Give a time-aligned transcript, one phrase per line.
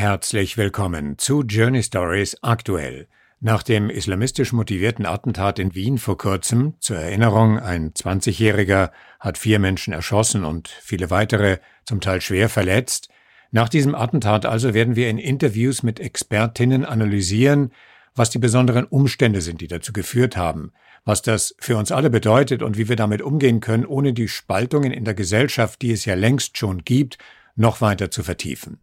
[0.00, 3.06] Herzlich willkommen zu Journey Stories aktuell.
[3.38, 9.58] Nach dem islamistisch motivierten Attentat in Wien vor kurzem, zur Erinnerung, ein 20-Jähriger hat vier
[9.58, 13.10] Menschen erschossen und viele weitere zum Teil schwer verletzt.
[13.50, 17.70] Nach diesem Attentat also werden wir in Interviews mit Expertinnen analysieren,
[18.14, 20.72] was die besonderen Umstände sind, die dazu geführt haben,
[21.04, 24.92] was das für uns alle bedeutet und wie wir damit umgehen können, ohne die Spaltungen
[24.92, 27.18] in der Gesellschaft, die es ja längst schon gibt,
[27.54, 28.80] noch weiter zu vertiefen.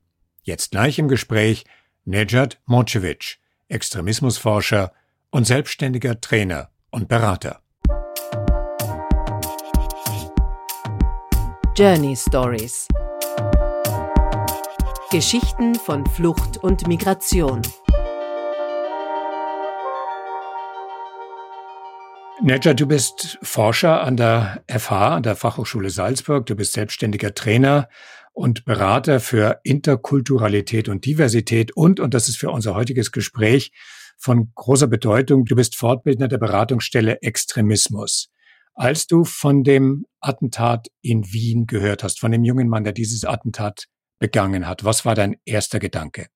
[0.48, 1.66] Jetzt gleich im Gespräch
[2.06, 4.94] Nejat Mocevic, Extremismusforscher
[5.30, 7.60] und selbstständiger Trainer und Berater.
[11.76, 12.88] Journey Stories
[15.12, 17.62] Geschichten von Flucht und Migration.
[22.42, 26.46] Nedja, du bist Forscher an der FH, an der Fachhochschule Salzburg.
[26.46, 27.90] Du bist selbstständiger Trainer
[28.38, 33.72] und Berater für Interkulturalität und Diversität und, und das ist für unser heutiges Gespräch
[34.16, 38.30] von großer Bedeutung, du bist Fortbildner der Beratungsstelle Extremismus.
[38.76, 43.26] Als du von dem Attentat in Wien gehört hast, von dem jungen Mann, der dieses
[43.26, 43.86] Attentat
[44.20, 46.28] begangen hat, was war dein erster Gedanke?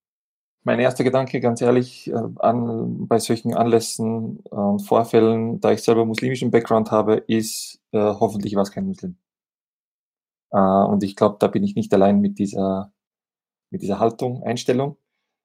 [0.64, 6.06] Mein erster Gedanke, ganz ehrlich, äh, an, bei solchen Anlässen und Vorfällen, da ich selber
[6.06, 9.18] muslimischen Background habe, ist, äh, hoffentlich war es kein Muslim.
[10.52, 12.94] Äh, und ich glaube, da bin ich nicht allein mit dieser,
[13.72, 14.98] mit dieser Haltung, Einstellung.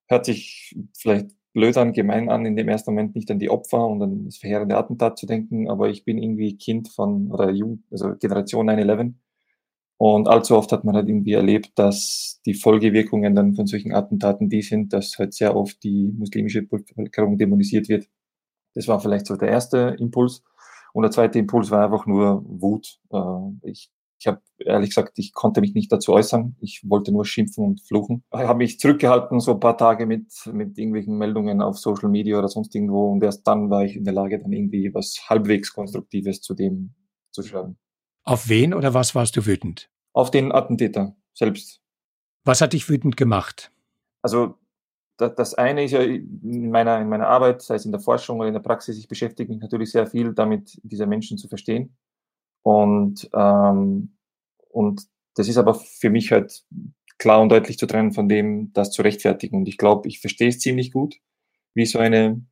[0.08, 3.86] Hört sich vielleicht blöd an, gemein an, in dem ersten Moment nicht an die Opfer
[3.86, 7.84] und an das verheerende Attentat zu denken, aber ich bin irgendwie Kind von, oder Jugend,
[7.90, 9.14] also Generation 9-11.
[9.98, 14.50] Und allzu oft hat man halt irgendwie erlebt, dass die Folgewirkungen dann von solchen Attentaten
[14.50, 18.06] die sind, dass halt sehr oft die muslimische Bevölkerung dämonisiert wird.
[18.74, 20.44] Das war vielleicht so der erste Impuls.
[20.92, 23.00] Und der zweite Impuls war einfach nur Wut.
[23.10, 26.56] Äh, ich ich habe ehrlich gesagt, ich konnte mich nicht dazu äußern.
[26.60, 28.24] Ich wollte nur schimpfen und fluchen.
[28.32, 32.38] Ich habe mich zurückgehalten, so ein paar Tage mit, mit irgendwelchen Meldungen auf Social Media
[32.38, 33.12] oder sonst irgendwo.
[33.12, 36.94] Und erst dann war ich in der Lage, dann irgendwie was halbwegs Konstruktives zu dem
[37.30, 37.78] zu schreiben.
[38.24, 39.90] Auf wen oder was warst du wütend?
[40.12, 41.80] Auf den Attentäter selbst.
[42.44, 43.70] Was hat dich wütend gemacht?
[44.22, 44.54] Also
[45.18, 48.48] das eine ist ja in meiner, in meiner Arbeit, sei es in der Forschung oder
[48.48, 51.96] in der Praxis, ich beschäftige mich natürlich sehr viel damit, diese Menschen zu verstehen
[52.62, 54.15] und, ähm,
[54.76, 56.64] und das ist aber für mich halt
[57.18, 59.56] klar und deutlich zu trennen von dem, das zu rechtfertigen.
[59.56, 61.16] Und ich glaube, ich verstehe es ziemlich gut,
[61.72, 62.44] wie so eine,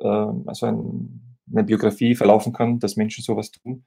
[0.00, 0.06] äh,
[0.46, 3.84] also ein, eine Biografie verlaufen kann, dass Menschen sowas tun.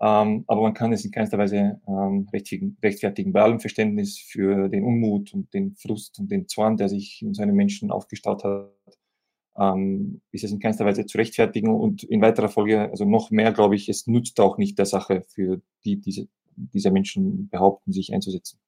[0.00, 3.32] Ähm, aber man kann es in keinster Weise ähm, rechtfertigen.
[3.32, 7.34] Bei allem Verständnis für den Unmut und den Frust und den Zorn, der sich in
[7.34, 8.72] so einem Menschen aufgestaut hat,
[9.56, 13.52] ähm, ist es in keinster Weise zu rechtfertigen und in weiterer Folge, also noch mehr,
[13.52, 18.12] glaube ich, es nutzt auch nicht der Sache, für die diese, diese Menschen behaupten, sich
[18.12, 18.58] einzusetzen.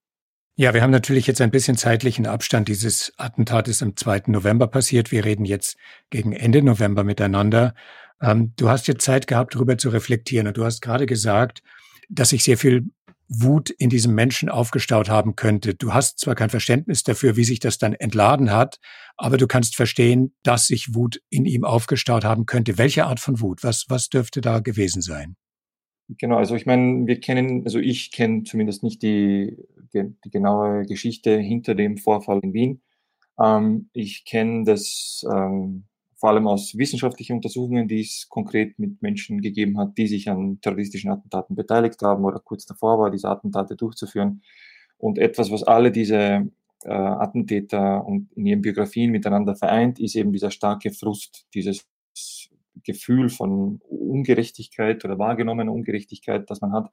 [0.57, 2.69] Ja, wir haben natürlich jetzt ein bisschen zeitlichen Abstand.
[2.69, 4.25] Dieses Attentat ist am 2.
[4.29, 5.11] November passiert.
[5.11, 5.77] Wir reden jetzt
[6.11, 7.75] gegen Ende November miteinander.
[8.21, 10.47] Ähm, du hast jetzt Zeit gehabt, darüber zu reflektieren.
[10.47, 11.63] Und du hast gerade gesagt,
[12.09, 12.85] dass sich sehr viel
[13.29, 15.75] Wut in diesem Menschen aufgestaut haben könnte.
[15.75, 18.79] Du hast zwar kein Verständnis dafür, wie sich das dann entladen hat,
[19.17, 22.79] aber du kannst verstehen, dass sich Wut in ihm aufgestaut haben könnte.
[22.79, 23.65] Welche Art von Wut?
[23.65, 25.37] Was, was dürfte da gewesen sein?
[26.09, 29.57] Genau, also ich meine, wir kennen, also ich kenne zumindest nicht die,
[29.95, 32.83] die, die, genaue Geschichte hinter dem Vorfall in Wien.
[33.41, 35.85] Ähm, ich kenne das ähm,
[36.17, 40.61] vor allem aus wissenschaftlichen Untersuchungen, die es konkret mit Menschen gegeben hat, die sich an
[40.61, 44.43] terroristischen Attentaten beteiligt haben oder kurz davor war, diese Attentate durchzuführen.
[44.99, 46.51] Und etwas, was alle diese
[46.85, 51.87] äh, Attentäter und in ihren Biografien miteinander vereint, ist eben dieser starke Frust, dieses
[52.85, 56.91] Gefühl von Ungerechtigkeit oder wahrgenommener Ungerechtigkeit, das man hat.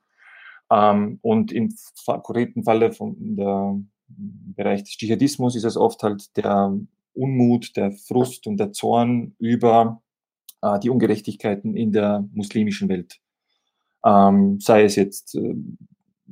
[0.71, 6.77] Ähm, und im konkreten Falle von der Bereich des Dschihadismus ist es oft halt der
[7.13, 10.01] Unmut, der Frust und der Zorn über
[10.61, 13.19] äh, die Ungerechtigkeiten in der muslimischen Welt.
[14.05, 15.55] Ähm, sei es jetzt äh,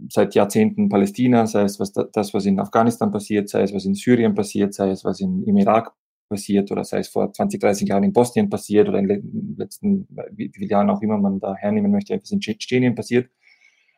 [0.10, 3.96] seit Jahrzehnten Palästina, sei es was das, was in Afghanistan passiert, sei es was in
[3.96, 5.94] Syrien passiert, sei es was in, im Irak
[6.30, 10.08] passiert oder sei es vor 20, 30 Jahren in Bosnien passiert oder in den letzten
[10.32, 13.30] wie viele Jahren auch immer man da hernehmen möchte, etwas in Tschetschenien passiert.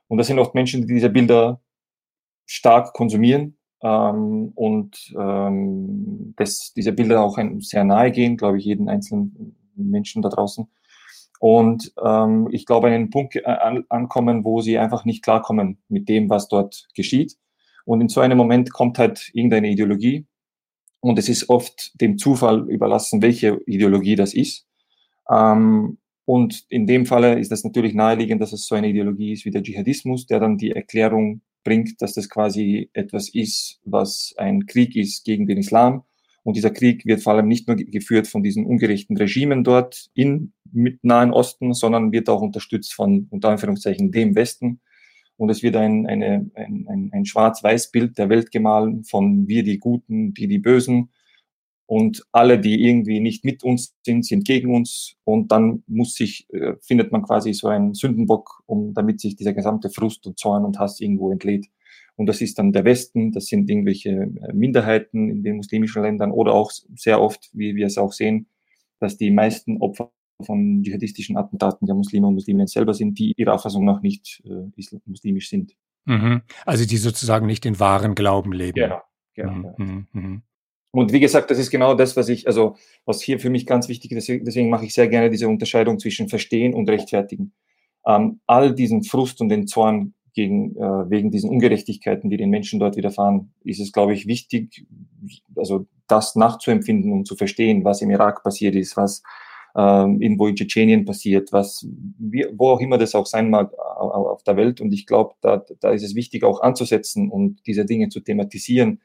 [0.07, 1.61] Und das sind oft Menschen, die diese Bilder
[2.45, 8.65] stark konsumieren ähm, und ähm, dass diese Bilder auch ein, sehr nahe gehen, glaube ich,
[8.65, 10.67] jeden einzelnen Menschen da draußen.
[11.39, 15.81] Und ähm, ich glaube, an einen Punkt äh, an, ankommen, wo sie einfach nicht klarkommen
[15.87, 17.37] mit dem, was dort geschieht.
[17.83, 20.27] Und in so einem Moment kommt halt irgendeine Ideologie.
[21.01, 24.65] Und es ist oft dem Zufall überlassen, welche Ideologie das ist.
[25.29, 29.45] Ähm, und in dem Falle ist das natürlich naheliegend, dass es so eine Ideologie ist
[29.45, 34.65] wie der Dschihadismus, der dann die Erklärung bringt, dass das quasi etwas ist, was ein
[34.65, 36.03] Krieg ist gegen den Islam.
[36.43, 40.53] Und dieser Krieg wird vor allem nicht nur geführt von diesen ungerechten Regimen dort in
[41.01, 44.79] Nahen Osten, sondern wird auch unterstützt von unter Anführungszeichen dem Westen.
[45.41, 49.79] Und es wird ein, eine, ein, ein, ein Schwarz-Weiß-Bild der Welt gemahlen von wir die
[49.79, 51.09] Guten, die die Bösen.
[51.87, 55.15] Und alle, die irgendwie nicht mit uns sind, sind gegen uns.
[55.23, 59.53] Und dann muss sich, äh, findet man quasi so einen Sündenbock, um damit sich dieser
[59.53, 61.65] gesamte Frust und Zorn und Hass irgendwo entlädt.
[62.17, 66.29] Und das ist dann der Westen, das sind irgendwelche äh, Minderheiten in den muslimischen Ländern
[66.29, 68.45] oder auch sehr oft, wie wir es auch sehen,
[68.99, 70.11] dass die meisten Opfer
[70.43, 74.83] von dschihadistischen Attentaten der Muslime und Musliminnen selber sind, die ihrer Auffassung nach nicht äh,
[75.05, 75.73] muslimisch sind.
[76.05, 76.41] Mhm.
[76.65, 78.75] Also die sozusagen nicht den wahren Glauben leben.
[78.75, 79.01] Genau.
[79.35, 79.75] genau.
[79.77, 80.07] Mhm.
[80.11, 80.41] Mhm.
[80.91, 83.87] Und wie gesagt, das ist genau das, was ich, also was hier für mich ganz
[83.87, 87.53] wichtig ist, deswegen mache ich sehr gerne diese Unterscheidung zwischen Verstehen und Rechtfertigen.
[88.05, 92.79] Ähm, all diesen Frust und den Zorn gegen, äh, wegen diesen Ungerechtigkeiten, die den Menschen
[92.79, 94.85] dort widerfahren, ist es, glaube ich, wichtig,
[95.55, 99.23] also das nachzuempfinden und zu verstehen, was im Irak passiert ist, was
[99.73, 101.87] irgendwo in Tschetschenien passiert, was,
[102.53, 104.81] wo auch immer das auch sein mag auf der Welt.
[104.81, 109.01] Und ich glaube, da, da ist es wichtig, auch anzusetzen und diese Dinge zu thematisieren,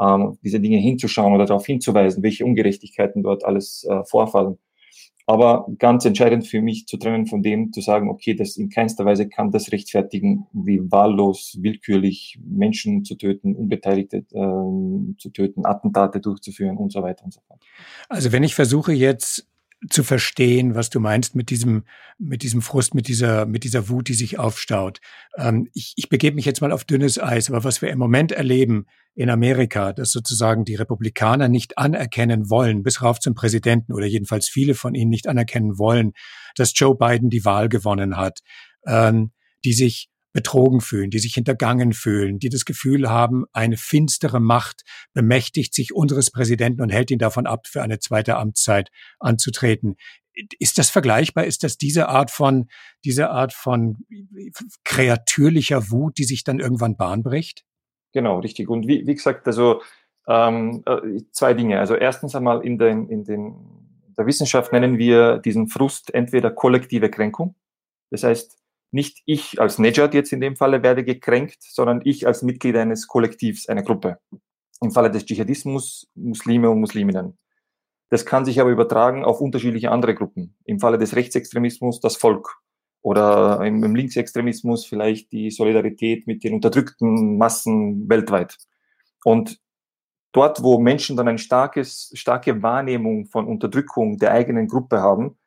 [0.00, 4.58] ähm, diese Dinge hinzuschauen oder darauf hinzuweisen, welche Ungerechtigkeiten dort alles äh, vorfallen.
[5.28, 9.04] Aber ganz entscheidend für mich zu trennen von dem, zu sagen, okay, das in keinster
[9.04, 16.20] Weise kann das rechtfertigen, wie wahllos, willkürlich Menschen zu töten, Unbeteiligte äh, zu töten, Attentate
[16.20, 17.60] durchzuführen und so weiter und so fort.
[18.08, 19.48] Also wenn ich versuche jetzt
[19.90, 21.84] zu verstehen, was du meinst mit diesem,
[22.18, 25.00] mit diesem Frust, mit dieser, mit dieser Wut, die sich aufstaut.
[25.36, 28.32] Ähm, ich, ich begebe mich jetzt mal auf dünnes Eis, aber was wir im Moment
[28.32, 34.06] erleben in Amerika, dass sozusagen die Republikaner nicht anerkennen wollen, bis rauf zum Präsidenten oder
[34.06, 36.12] jedenfalls viele von ihnen nicht anerkennen wollen,
[36.54, 38.40] dass Joe Biden die Wahl gewonnen hat,
[38.86, 39.32] ähm,
[39.64, 44.82] die sich betrogen fühlen, die sich hintergangen fühlen, die das Gefühl haben, eine finstere Macht
[45.14, 49.96] bemächtigt sich unseres Präsidenten und hält ihn davon ab, für eine zweite Amtszeit anzutreten.
[50.58, 51.46] Ist das vergleichbar?
[51.46, 52.68] Ist das diese Art von,
[53.02, 54.04] diese Art von
[54.84, 57.64] kreatürlicher Wut, die sich dann irgendwann Bahn bricht?
[58.12, 58.68] Genau, richtig.
[58.68, 59.80] Und wie, wie gesagt, also
[60.28, 61.80] ähm, äh, zwei Dinge.
[61.80, 63.54] Also erstens einmal in den, in den
[64.18, 67.54] der Wissenschaft nennen wir diesen Frust entweder kollektive Kränkung.
[68.10, 68.58] Das heißt,
[68.90, 73.06] nicht ich als Nejad jetzt in dem Falle werde gekränkt, sondern ich als Mitglied eines
[73.06, 74.18] Kollektivs, einer Gruppe.
[74.80, 77.38] Im Falle des Dschihadismus Muslime und Musliminnen.
[78.08, 80.56] Das kann sich aber übertragen auf unterschiedliche andere Gruppen.
[80.64, 82.60] Im Falle des Rechtsextremismus das Volk
[83.02, 88.56] oder im, im Linksextremismus vielleicht die Solidarität mit den unterdrückten Massen weltweit.
[89.24, 89.60] Und
[90.32, 95.38] dort, wo Menschen dann eine starkes, starke Wahrnehmung von Unterdrückung der eigenen Gruppe haben,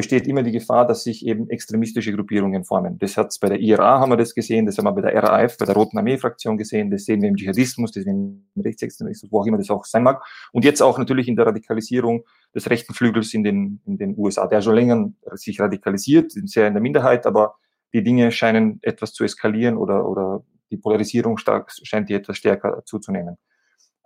[0.00, 2.98] besteht immer die Gefahr, dass sich eben extremistische Gruppierungen formen.
[2.98, 5.58] Das hat bei der IRA haben wir das gesehen, das haben wir bei der RAF,
[5.58, 9.30] bei der Roten Armee-Fraktion gesehen, das sehen wir im Dschihadismus, das sehen wir im Rechtsextremismus,
[9.30, 10.24] wo auch immer das auch sein mag.
[10.52, 12.24] Und jetzt auch natürlich in der Radikalisierung
[12.54, 16.72] des rechten Flügels in den, in den USA, der schon länger sich radikalisiert, sehr in
[16.72, 17.56] der Minderheit, aber
[17.92, 22.82] die Dinge scheinen etwas zu eskalieren oder, oder die Polarisierung stark, scheint die etwas stärker
[22.86, 23.36] zuzunehmen.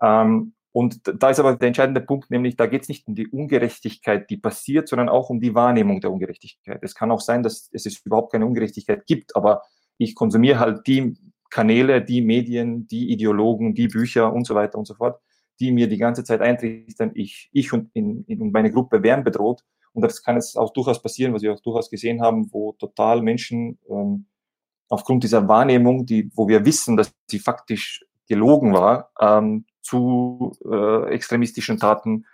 [0.02, 3.28] Ähm, und da ist aber der entscheidende Punkt, nämlich da geht es nicht um die
[3.28, 6.80] Ungerechtigkeit, die passiert, sondern auch um die Wahrnehmung der Ungerechtigkeit.
[6.82, 9.62] Es kann auch sein, dass es überhaupt keine Ungerechtigkeit gibt, aber
[9.98, 11.16] ich konsumiere halt die
[11.48, 15.20] Kanäle, die Medien, die Ideologen, die Bücher und so weiter und so fort,
[15.60, 19.62] die mir die ganze Zeit eintrichtern, ich, ich und, in, in meine Gruppe wären bedroht.
[19.92, 23.22] Und das kann es auch durchaus passieren, was wir auch durchaus gesehen haben, wo total
[23.22, 24.26] Menschen ähm,
[24.88, 31.14] aufgrund dieser Wahrnehmung, die, wo wir wissen, dass sie faktisch gelogen war, ähm, zu äh,
[31.14, 32.26] extremistischen Taten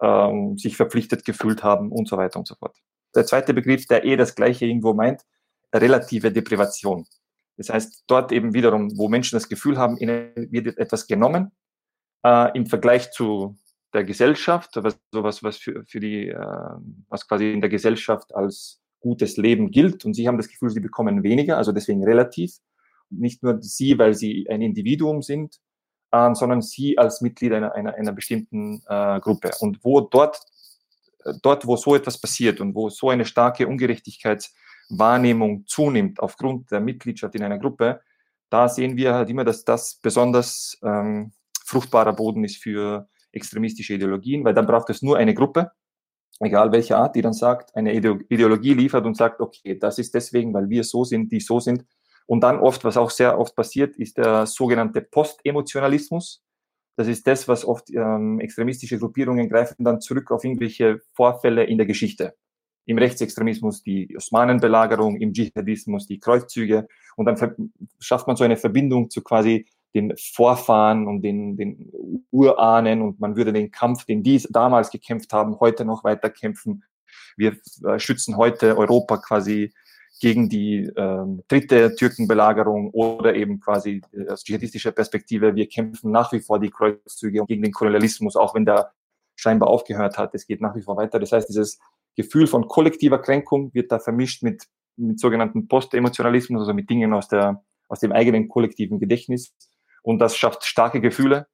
[0.00, 2.76] ähm, sich verpflichtet gefühlt haben und so weiter und so fort.
[3.14, 5.22] Der zweite Begriff, der eh das gleiche irgendwo meint,
[5.72, 7.06] relative Deprivation.
[7.56, 11.52] Das heißt, dort eben wiederum, wo Menschen das Gefühl haben, ihnen wird etwas genommen
[12.24, 13.56] äh, im Vergleich zu
[13.92, 16.76] der Gesellschaft, was, sowas, was für, für die, äh,
[17.08, 20.04] was quasi in der Gesellschaft als gutes Leben gilt.
[20.04, 22.56] Und sie haben das Gefühl, sie bekommen weniger, also deswegen relativ.
[23.10, 25.60] Nicht nur sie, weil sie ein Individuum sind,
[26.14, 29.50] ähm, sondern sie als Mitglied einer, einer, einer bestimmten äh, Gruppe.
[29.58, 30.40] Und wo dort,
[31.42, 37.34] dort, wo so etwas passiert und wo so eine starke Ungerechtigkeitswahrnehmung zunimmt aufgrund der Mitgliedschaft
[37.34, 38.00] in einer Gruppe,
[38.48, 41.32] da sehen wir halt immer, dass das besonders ähm,
[41.66, 45.72] fruchtbarer Boden ist für extremistische Ideologien, weil dann braucht es nur eine Gruppe,
[46.38, 50.54] egal welche Art, die dann sagt, eine Ideologie liefert und sagt, okay, das ist deswegen,
[50.54, 51.84] weil wir so sind, die so sind,
[52.26, 56.42] und dann oft, was auch sehr oft passiert, ist der sogenannte Postemotionalismus.
[56.96, 61.78] Das ist das, was oft ähm, extremistische Gruppierungen greifen dann zurück auf irgendwelche Vorfälle in
[61.78, 62.34] der Geschichte.
[62.86, 69.10] im Rechtsextremismus die Osmanenbelagerung, im Dschihadismus die Kreuzzüge und dann schafft man so eine Verbindung
[69.10, 71.90] zu quasi den Vorfahren und den, den
[72.30, 76.84] Urahnen und man würde den Kampf, den die damals gekämpft haben, heute noch weiter kämpfen.
[77.36, 79.72] Wir äh, schützen heute Europa quasi
[80.20, 86.32] gegen die ähm, dritte Türkenbelagerung oder eben quasi äh, aus dschihadistischer Perspektive, wir kämpfen nach
[86.32, 88.92] wie vor die Kreuzzüge gegen den Kolonialismus, auch wenn der
[89.36, 90.34] scheinbar aufgehört hat.
[90.34, 91.18] Es geht nach wie vor weiter.
[91.18, 91.78] Das heißt, dieses
[92.16, 94.64] Gefühl von kollektiver Kränkung wird da vermischt mit,
[94.96, 99.52] mit sogenannten Postemotionalismus, also mit Dingen aus, der, aus dem eigenen kollektiven Gedächtnis.
[100.02, 101.48] Und das schafft starke Gefühle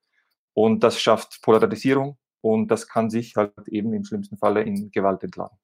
[0.53, 5.23] und das schafft Polarisierung und das kann sich halt eben im schlimmsten Falle in Gewalt
[5.23, 5.57] entladen.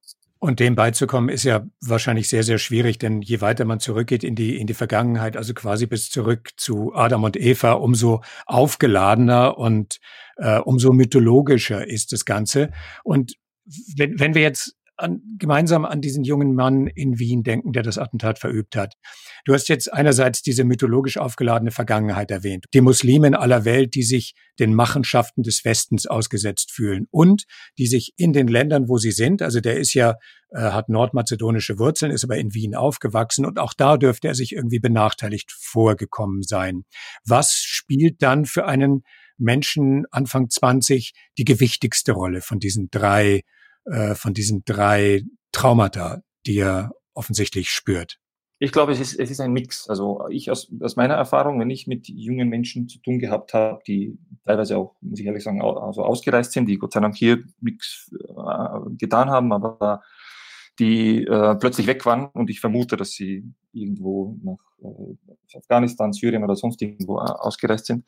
[0.47, 4.37] Und dem beizukommen ist ja wahrscheinlich sehr, sehr schwierig, denn je weiter man zurückgeht in
[4.37, 9.99] die, in die Vergangenheit, also quasi bis zurück zu Adam und Eva, umso aufgeladener und
[10.37, 12.71] äh, umso mythologischer ist das Ganze.
[13.03, 13.35] Und
[13.97, 17.99] wenn, wenn wir jetzt an, gemeinsam an diesen jungen Mann in Wien denken, der das
[17.99, 18.95] Attentat verübt hat.
[19.45, 24.03] Du hast jetzt einerseits diese mythologisch aufgeladene Vergangenheit erwähnt, die Muslime in aller Welt, die
[24.03, 27.45] sich den Machenschaften des Westens ausgesetzt fühlen und
[27.79, 30.17] die sich in den Ländern, wo sie sind, also der ist ja,
[30.51, 34.53] äh, hat nordmazedonische Wurzeln, ist aber in Wien aufgewachsen und auch da dürfte er sich
[34.53, 36.85] irgendwie benachteiligt vorgekommen sein.
[37.25, 39.03] Was spielt dann für einen
[39.39, 43.43] Menschen Anfang 20 die gewichtigste Rolle von diesen drei
[43.87, 48.19] äh, von diesen drei Traumata, die er offensichtlich spürt?
[48.59, 49.89] Ich glaube, es ist, es ist ein Mix.
[49.89, 53.81] Also ich aus, aus meiner Erfahrung, wenn ich mit jungen Menschen zu tun gehabt habe,
[53.87, 57.45] die teilweise auch, muss ich ehrlich sagen, also ausgereist sind, die Gott sei Dank hier
[57.61, 60.03] nichts äh, getan haben, aber
[60.79, 66.45] die äh, plötzlich weg waren und ich vermute, dass sie irgendwo nach äh, Afghanistan, Syrien
[66.45, 68.07] oder sonst irgendwo äh, ausgereist sind,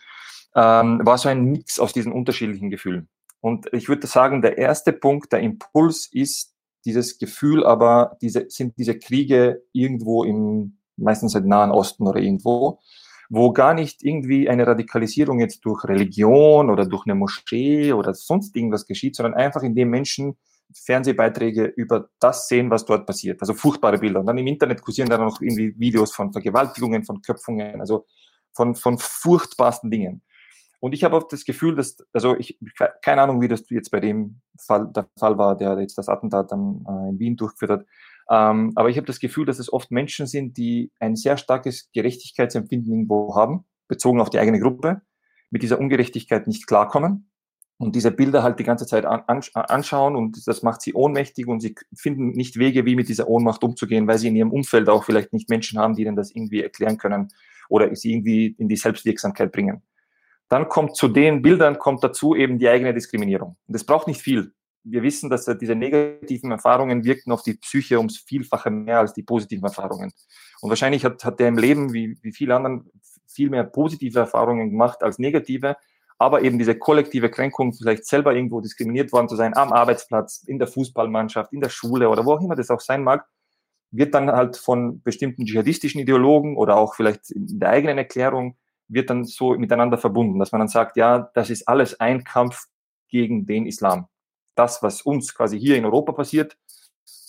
[0.54, 3.08] ähm, war so ein Mix aus diesen unterschiedlichen Gefühlen.
[3.40, 6.54] Und ich würde sagen, der erste Punkt, der Impuls ist
[6.84, 12.80] dieses Gefühl, aber diese, sind diese Kriege irgendwo im, meistens im Nahen Osten oder irgendwo,
[13.28, 18.56] wo gar nicht irgendwie eine Radikalisierung jetzt durch Religion oder durch eine Moschee oder sonst
[18.56, 20.36] irgendwas geschieht, sondern einfach indem Menschen
[20.74, 23.40] Fernsehbeiträge über das sehen, was dort passiert.
[23.40, 24.20] Also furchtbare Bilder.
[24.20, 28.06] Und dann im Internet kursieren dann noch irgendwie Videos von Vergewaltigungen, von Köpfungen, also
[28.52, 30.22] von, von furchtbarsten Dingen.
[30.80, 32.58] Und ich habe auch das Gefühl, dass, also ich,
[33.02, 36.52] keine Ahnung, wie das jetzt bei dem Fall der Fall war, der jetzt das Attentat
[36.52, 37.86] dann äh, in Wien durchgeführt hat.
[38.30, 41.90] Ähm, aber ich habe das Gefühl, dass es oft Menschen sind, die ein sehr starkes
[41.92, 45.00] Gerechtigkeitsempfinden irgendwo haben, bezogen auf die eigene Gruppe,
[45.50, 47.30] mit dieser Ungerechtigkeit nicht klarkommen
[47.78, 51.46] und diese Bilder halt die ganze Zeit an, an, anschauen und das macht sie ohnmächtig
[51.46, 54.88] und sie finden nicht Wege, wie mit dieser Ohnmacht umzugehen, weil sie in ihrem Umfeld
[54.88, 57.28] auch vielleicht nicht Menschen haben, die ihnen das irgendwie erklären können
[57.68, 59.82] oder sie irgendwie in die Selbstwirksamkeit bringen.
[60.48, 63.56] Dann kommt zu den Bildern kommt dazu eben die eigene Diskriminierung.
[63.66, 64.52] Und das braucht nicht viel.
[64.84, 69.22] Wir wissen, dass diese negativen Erfahrungen wirken auf die Psyche ums Vielfache mehr als die
[69.22, 70.12] positiven Erfahrungen.
[70.60, 72.90] Und wahrscheinlich hat, hat der im Leben, wie, wie viele anderen,
[73.26, 75.76] viel mehr positive Erfahrungen gemacht als negative.
[76.16, 80.58] Aber eben diese kollektive Kränkung, vielleicht selber irgendwo diskriminiert worden zu sein, am Arbeitsplatz, in
[80.58, 83.26] der Fußballmannschaft, in der Schule oder wo auch immer das auch sein mag,
[83.90, 88.56] wird dann halt von bestimmten dschihadistischen Ideologen oder auch vielleicht in der eigenen Erklärung
[88.88, 92.64] wird dann so miteinander verbunden, dass man dann sagt, ja, das ist alles ein Kampf
[93.08, 94.08] gegen den Islam.
[94.54, 96.56] Das, was uns quasi hier in Europa passiert,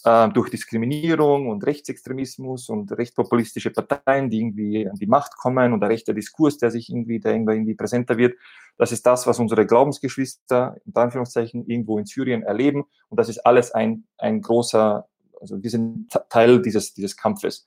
[0.04, 5.82] äh, durch Diskriminierung und Rechtsextremismus und rechtspopulistische Parteien, die irgendwie an die Macht kommen und
[5.82, 8.36] der rechte Diskurs, der sich irgendwie, der irgendwie präsenter wird,
[8.78, 12.86] das ist das, was unsere Glaubensgeschwister, in Anführungszeichen, irgendwo in Syrien erleben.
[13.10, 15.06] Und das ist alles ein, ein großer,
[15.42, 17.66] also wir sind Teil dieses, dieses Kampfes.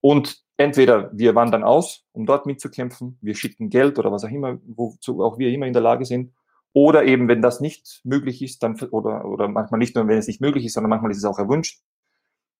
[0.00, 4.58] Und entweder wir wandern aus, um dort mitzukämpfen, wir schicken Geld oder was auch immer,
[4.66, 6.32] wozu auch wir immer in der Lage sind.
[6.72, 10.26] Oder eben, wenn das nicht möglich ist, dann, oder, oder manchmal nicht nur, wenn es
[10.26, 11.80] nicht möglich ist, sondern manchmal ist es auch erwünscht,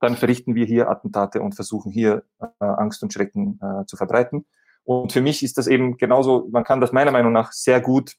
[0.01, 4.47] dann verrichten wir hier Attentate und versuchen hier äh, Angst und Schrecken äh, zu verbreiten.
[4.85, 8.17] Und für mich ist das eben genauso, man kann das meiner Meinung nach sehr gut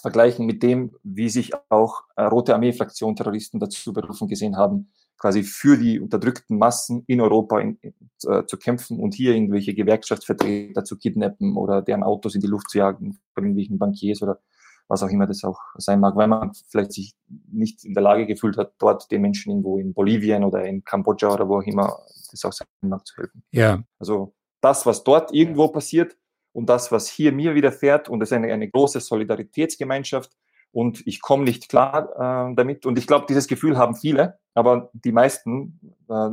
[0.00, 4.92] vergleichen mit dem, wie sich auch äh, Rote Armee-Fraktion Terroristen dazu berufen gesehen haben,
[5.24, 10.84] quasi für die unterdrückten Massen in Europa in, äh, zu kämpfen und hier irgendwelche Gewerkschaftsvertreter
[10.84, 14.38] zu kidnappen oder deren Autos in die Luft zu jagen von irgendwelchen Bankiers oder
[14.86, 17.14] was auch immer das auch sein mag, weil man vielleicht sich
[17.50, 21.32] nicht in der Lage gefühlt hat, dort den Menschen irgendwo in Bolivien oder in Kambodscha
[21.32, 22.00] oder wo auch immer
[22.30, 23.42] das auch sein mag zu helfen.
[23.50, 23.82] Ja.
[23.98, 26.18] Also das, was dort irgendwo passiert
[26.52, 30.32] und das, was hier mir widerfährt und das ist eine, eine große Solidaritätsgemeinschaft,
[30.74, 32.84] und ich komme nicht klar äh, damit.
[32.84, 35.78] Und ich glaube, dieses Gefühl haben viele, aber die meisten
[36.10, 36.30] äh,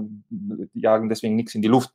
[0.74, 1.91] jagen deswegen nichts in die Luft.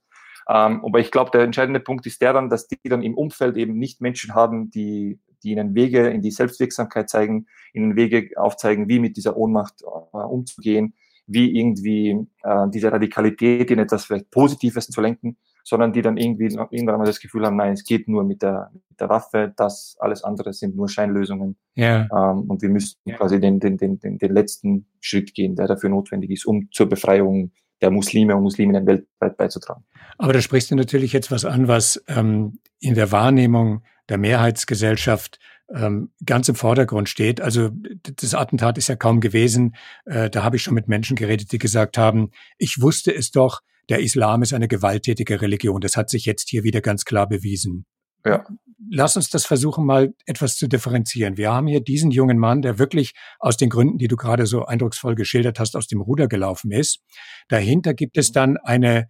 [0.48, 3.56] Ähm, aber ich glaube, der entscheidende Punkt ist der dann, dass die dann im Umfeld
[3.56, 8.88] eben nicht Menschen haben, die, die ihnen Wege in die Selbstwirksamkeit zeigen, ihnen Wege aufzeigen,
[8.88, 10.94] wie mit dieser Ohnmacht äh, umzugehen,
[11.26, 15.36] wie irgendwie äh, diese Radikalität in etwas vielleicht Positives zu lenken,
[15.66, 18.70] sondern die dann irgendwie irgendwann mal das Gefühl haben, nein, es geht nur mit der,
[18.88, 21.56] mit der Waffe, das alles andere sind nur Scheinlösungen.
[21.74, 22.02] Ja.
[22.02, 23.16] Ähm, und wir müssen ja.
[23.16, 26.88] quasi den, den, den, den, den letzten Schritt gehen, der dafür notwendig ist, um zur
[26.88, 29.84] Befreiung der Muslime und Musliminnen weltweit beizutragen.
[30.18, 35.40] Aber da sprichst du natürlich jetzt was an, was ähm, in der Wahrnehmung der Mehrheitsgesellschaft
[35.74, 37.40] ähm, ganz im Vordergrund steht.
[37.40, 39.74] Also das Attentat ist ja kaum gewesen.
[40.04, 43.62] Äh, da habe ich schon mit Menschen geredet, die gesagt haben, ich wusste es doch,
[43.88, 45.80] der Islam ist eine gewalttätige Religion.
[45.80, 47.86] Das hat sich jetzt hier wieder ganz klar bewiesen.
[48.24, 48.44] Ja.
[48.90, 51.36] Lass uns das versuchen, mal etwas zu differenzieren.
[51.36, 54.64] Wir haben hier diesen jungen Mann, der wirklich aus den Gründen, die du gerade so
[54.64, 57.00] eindrucksvoll geschildert hast, aus dem Ruder gelaufen ist.
[57.48, 59.08] Dahinter gibt es dann eine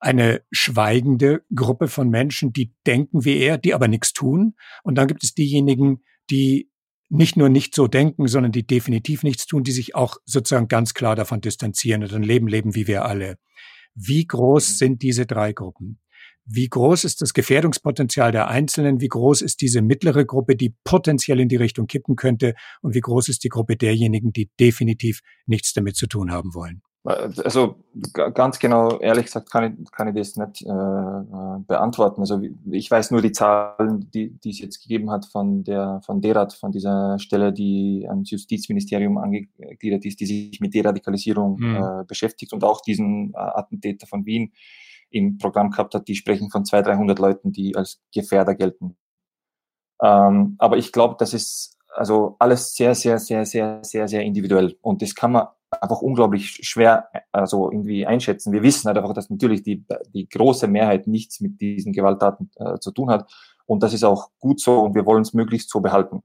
[0.00, 4.54] eine schweigende Gruppe von Menschen, die denken wie er, die aber nichts tun.
[4.82, 6.70] Und dann gibt es diejenigen, die
[7.08, 10.92] nicht nur nicht so denken, sondern die definitiv nichts tun, die sich auch sozusagen ganz
[10.92, 13.38] klar davon distanzieren und ein Leben leben wie wir alle.
[13.94, 15.98] Wie groß sind diese drei Gruppen?
[16.46, 19.00] Wie groß ist das Gefährdungspotenzial der Einzelnen?
[19.00, 22.54] Wie groß ist diese mittlere Gruppe, die potenziell in die Richtung kippen könnte?
[22.82, 26.82] Und wie groß ist die Gruppe derjenigen, die definitiv nichts damit zu tun haben wollen?
[27.04, 27.76] Also
[28.12, 32.22] ganz genau, ehrlich gesagt, kann ich, kann ich das nicht äh, äh, beantworten.
[32.22, 36.22] Also ich weiß nur die Zahlen, die, die es jetzt gegeben hat von der von
[36.22, 41.76] DERAT, von dieser Stelle, die ans Justizministerium angegliedert ist, die sich mit Deradikalisierung mhm.
[41.76, 44.54] äh, beschäftigt und auch diesen äh, Attentäter von Wien
[45.10, 46.08] im Programm gehabt hat.
[46.08, 48.96] Die sprechen von 200, 300 Leuten, die als Gefährder gelten.
[50.02, 54.76] Ähm, aber ich glaube, das ist also alles sehr, sehr, sehr, sehr, sehr, sehr individuell
[54.80, 55.48] und das kann man
[55.82, 58.52] einfach unglaublich schwer also irgendwie einschätzen.
[58.52, 62.78] Wir wissen halt einfach, dass natürlich die, die große Mehrheit nichts mit diesen Gewalttaten äh,
[62.78, 63.30] zu tun hat.
[63.66, 66.22] Und das ist auch gut so und wir wollen es möglichst so behalten.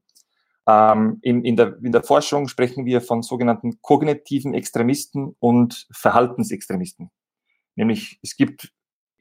[0.68, 7.10] Ähm, in, in, der, in der Forschung sprechen wir von sogenannten kognitiven Extremisten und Verhaltensextremisten.
[7.76, 8.72] Nämlich es gibt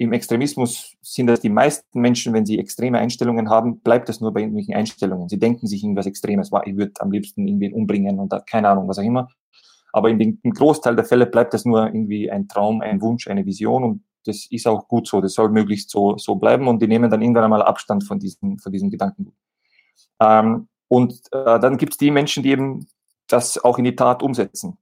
[0.01, 4.33] im Extremismus sind das die meisten Menschen, wenn sie extreme Einstellungen haben, bleibt es nur
[4.33, 5.29] bei irgendwelchen Einstellungen.
[5.29, 8.87] Sie denken sich irgendwas Extremes, ich würde am liebsten irgendwie umbringen und da, keine Ahnung,
[8.87, 9.29] was auch immer.
[9.99, 13.27] Aber in den, im Großteil der Fälle bleibt das nur irgendwie ein Traum, ein Wunsch,
[13.27, 15.20] eine Vision und das ist auch gut so.
[15.20, 18.59] Das soll möglichst so, so bleiben und die nehmen dann irgendwann einmal Abstand von diesem,
[18.59, 19.33] von diesem Gedanken.
[20.20, 22.87] Ähm, und äh, dann gibt es die Menschen, die eben
[23.27, 24.79] das auch in die Tat umsetzen.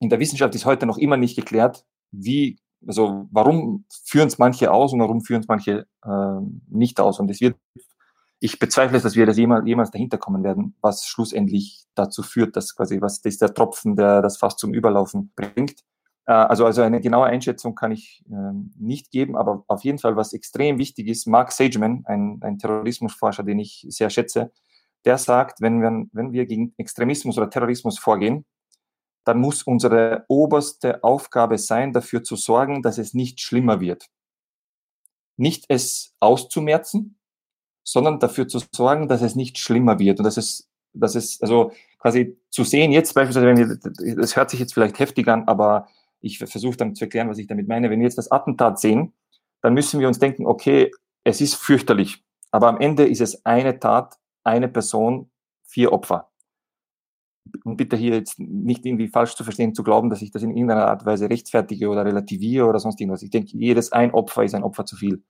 [0.00, 4.70] In der Wissenschaft ist heute noch immer nicht geklärt, wie, also warum führen es manche
[4.70, 7.18] aus und warum führen es manche äh, nicht aus.
[7.18, 7.56] Und es wird
[8.40, 12.74] ich bezweifle, dass wir das jemals, jemals dahinter kommen werden, was schlussendlich dazu führt, dass
[12.76, 15.82] quasi, was ist der Tropfen, der das fast zum Überlaufen bringt.
[16.26, 20.16] Äh, also, also eine genaue Einschätzung kann ich äh, nicht geben, aber auf jeden Fall,
[20.16, 24.52] was extrem wichtig ist, Mark Sageman, ein, ein Terrorismusforscher, den ich sehr schätze,
[25.04, 28.44] der sagt, wenn wir, wenn wir gegen Extremismus oder Terrorismus vorgehen,
[29.24, 34.06] dann muss unsere oberste Aufgabe sein, dafür zu sorgen, dass es nicht schlimmer wird.
[35.36, 37.17] Nicht es auszumerzen,
[37.90, 41.72] sondern dafür zu sorgen, dass es nicht schlimmer wird und dass es, dass es, also
[41.98, 45.88] quasi zu sehen, jetzt beispielsweise, wenn das hört sich jetzt vielleicht heftig an, aber
[46.20, 47.88] ich versuche dann zu erklären, was ich damit meine.
[47.88, 49.14] Wenn wir jetzt das Attentat sehen,
[49.62, 50.90] dann müssen wir uns denken, okay,
[51.24, 55.30] es ist fürchterlich, aber am Ende ist es eine Tat, eine Person,
[55.64, 56.28] vier Opfer.
[57.64, 60.50] Und bitte hier jetzt nicht irgendwie falsch zu verstehen, zu glauben, dass ich das in
[60.50, 63.22] irgendeiner Art und Weise rechtfertige oder relativiere oder sonst irgendwas.
[63.22, 65.22] Ich denke, jedes ein Opfer ist ein Opfer zu viel.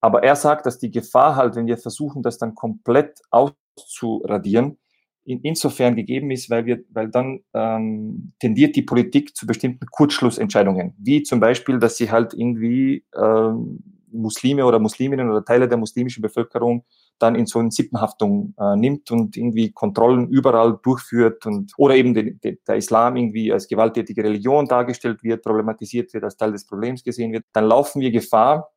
[0.00, 4.78] Aber er sagt, dass die Gefahr halt, wenn wir versuchen, das dann komplett auszuradieren,
[5.24, 10.94] in, insofern gegeben ist, weil wir, weil dann ähm, tendiert die Politik zu bestimmten Kurzschlussentscheidungen,
[10.98, 16.22] wie zum Beispiel, dass sie halt irgendwie ähm, Muslime oder Musliminnen oder Teile der muslimischen
[16.22, 16.84] Bevölkerung
[17.18, 22.14] dann in so eine Sippenhaftung äh, nimmt und irgendwie Kontrollen überall durchführt und oder eben
[22.14, 26.64] de, de, der Islam irgendwie als gewalttätige Religion dargestellt wird, problematisiert wird, als Teil des
[26.64, 28.70] Problems gesehen wird, dann laufen wir Gefahr,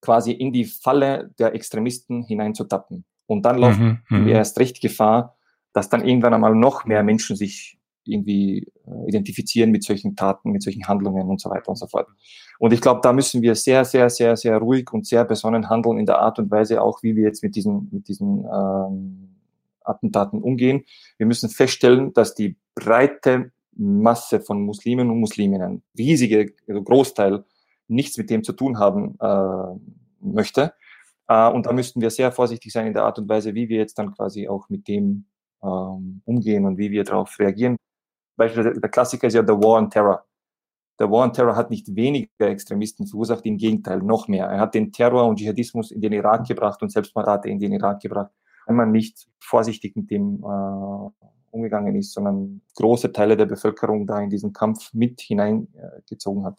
[0.00, 3.04] quasi in die Falle der Extremisten hineinzutappen.
[3.26, 4.28] Und dann laufen mhm, wir mhm.
[4.28, 5.36] erst recht Gefahr,
[5.72, 10.62] dass dann irgendwann einmal noch mehr Menschen sich irgendwie äh, identifizieren mit solchen Taten, mit
[10.62, 12.08] solchen Handlungen und so weiter und so fort.
[12.58, 15.98] Und ich glaube, da müssen wir sehr, sehr, sehr, sehr ruhig und sehr besonnen handeln
[15.98, 19.36] in der Art und Weise auch, wie wir jetzt mit diesen, mit diesen ähm,
[19.84, 20.84] Attentaten umgehen.
[21.18, 27.44] Wir müssen feststellen, dass die breite Masse von Muslimen und Musliminnen, riesige, also Großteil,
[27.88, 29.78] nichts mit dem zu tun haben äh,
[30.20, 30.74] möchte.
[31.28, 33.78] Äh, und da müssten wir sehr vorsichtig sein in der Art und Weise, wie wir
[33.78, 35.26] jetzt dann quasi auch mit dem
[35.62, 37.76] ähm, umgehen und wie wir darauf reagieren.
[38.36, 40.24] Beispielsweise der Klassiker ist ja The War on Terror.
[40.98, 44.46] Der War on Terror hat nicht weniger Extremisten verursacht, im Gegenteil, noch mehr.
[44.46, 48.00] Er hat den Terror und Dschihadismus in den Irak gebracht und Selbstmordate in den Irak
[48.00, 48.32] gebracht.
[48.66, 54.20] Wenn man nicht vorsichtig mit dem äh, gegangen ist, sondern große Teile der Bevölkerung da
[54.20, 56.56] in diesen Kampf mit hineingezogen hat.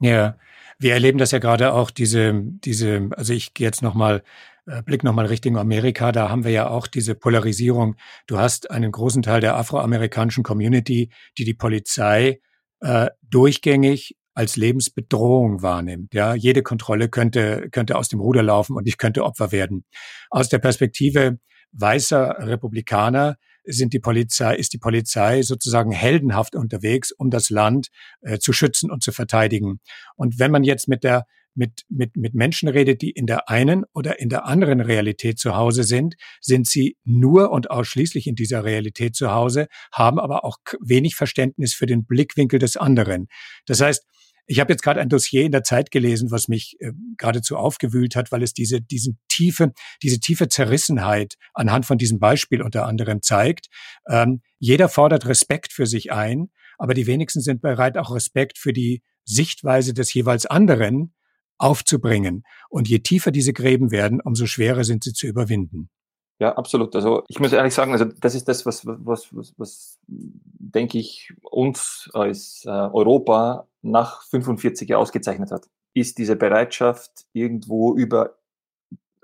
[0.00, 0.36] Ja,
[0.78, 4.22] wir erleben das ja gerade auch diese, diese, also ich gehe jetzt nochmal,
[4.66, 7.96] äh, blick nochmal Richtung Amerika, da haben wir ja auch diese Polarisierung.
[8.26, 12.40] Du hast einen großen Teil der afroamerikanischen Community, die die Polizei
[12.80, 16.14] äh, durchgängig als Lebensbedrohung wahrnimmt.
[16.14, 19.84] Ja, jede Kontrolle könnte, könnte aus dem Ruder laufen und ich könnte Opfer werden.
[20.30, 21.38] Aus der Perspektive
[21.72, 23.36] weißer Republikaner
[23.70, 27.88] sind die Polizei, ist die Polizei sozusagen heldenhaft unterwegs, um das Land
[28.20, 29.80] äh, zu schützen und zu verteidigen.
[30.16, 33.84] Und wenn man jetzt mit der mit, mit, mit Menschen redet, die in der einen
[33.92, 38.64] oder in der anderen Realität zu Hause sind, sind sie nur und ausschließlich in dieser
[38.64, 43.26] Realität zu Hause, haben aber auch wenig Verständnis für den Blickwinkel des anderen.
[43.66, 44.06] Das heißt,
[44.50, 48.16] ich habe jetzt gerade ein Dossier in der Zeit gelesen, was mich äh, geradezu aufgewühlt
[48.16, 53.22] hat, weil es diese, diesen tiefe, diese tiefe Zerrissenheit anhand von diesem Beispiel unter anderem
[53.22, 53.68] zeigt.
[54.08, 58.72] Ähm, jeder fordert Respekt für sich ein, aber die wenigsten sind bereit, auch Respekt für
[58.72, 61.14] die Sichtweise des jeweils anderen
[61.56, 62.42] aufzubringen.
[62.68, 65.90] Und je tiefer diese Gräben werden, umso schwerer sind sie zu überwinden.
[66.40, 66.96] Ja, absolut.
[66.96, 71.34] Also ich muss ehrlich sagen, also das ist das, was, was, was, was denke ich,
[71.42, 78.36] uns als äh, Europa nach 45 Jahren ausgezeichnet hat, ist diese Bereitschaft, irgendwo über,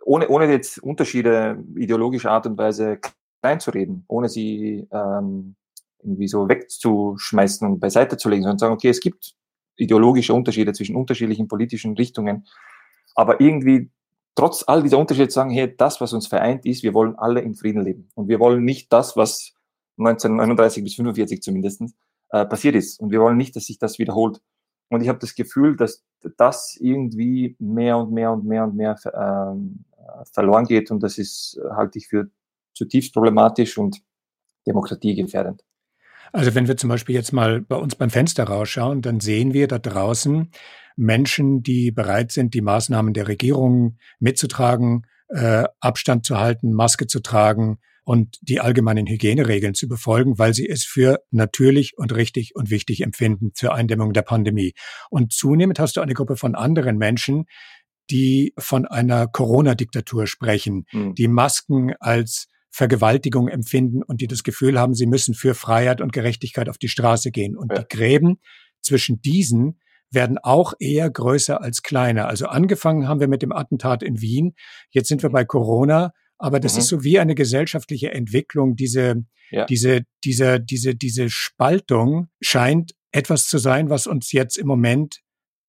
[0.05, 3.00] ohne, ohne jetzt Unterschiede ideologischer Art und Weise
[3.40, 5.57] klein zu reden, ohne sie ähm,
[6.02, 9.35] irgendwie so wegzuschmeißen und beiseite zu legen, sondern sagen, okay, es gibt
[9.76, 12.46] ideologische Unterschiede zwischen unterschiedlichen politischen Richtungen,
[13.14, 13.90] aber irgendwie
[14.37, 17.57] trotz all dieser Unterschiede sagen, hey, das, was uns vereint, ist, wir wollen alle in
[17.57, 18.09] Frieden leben.
[18.14, 19.55] Und wir wollen nicht das, was
[19.99, 21.83] 1939 bis 45 zumindest
[22.31, 23.01] äh, passiert ist.
[23.01, 24.40] Und wir wollen nicht, dass sich das wiederholt.
[24.90, 26.05] Und ich habe das Gefühl, dass
[26.37, 30.90] das irgendwie mehr und mehr und mehr und mehr äh, verloren geht.
[30.90, 32.31] Und das ist, halte ich für
[32.75, 34.03] zutiefst problematisch und
[34.66, 35.64] demokratiegefährdend.
[36.33, 39.69] Also wenn wir zum Beispiel jetzt mal bei uns beim Fenster rausschauen, dann sehen wir
[39.69, 40.51] da draußen
[40.97, 47.21] Menschen, die bereit sind, die Maßnahmen der Regierung mitzutragen, äh, Abstand zu halten, Maske zu
[47.21, 52.71] tragen und die allgemeinen Hygieneregeln zu befolgen, weil sie es für natürlich und richtig und
[52.71, 54.75] wichtig empfinden zur Eindämmung der Pandemie.
[55.11, 57.47] Und zunehmend hast du eine Gruppe von anderen Menschen,
[58.11, 61.15] die von einer Corona-Diktatur sprechen, mhm.
[61.15, 66.12] die Masken als Vergewaltigung empfinden und die das Gefühl haben, sie müssen für Freiheit und
[66.12, 67.57] Gerechtigkeit auf die Straße gehen.
[67.57, 67.79] Und ja.
[67.79, 68.39] die Gräben
[68.83, 72.29] zwischen diesen werden auch eher größer als kleiner.
[72.29, 74.55] Also angefangen haben wir mit dem Attentat in Wien.
[74.91, 76.12] Jetzt sind wir bei Corona.
[76.37, 76.81] Aber das mhm.
[76.81, 78.77] ist so wie eine gesellschaftliche Entwicklung.
[78.77, 79.65] Diese, ja.
[79.65, 85.23] diese, diese, diese, diese Spaltung scheint etwas zu sein, was uns jetzt im Moment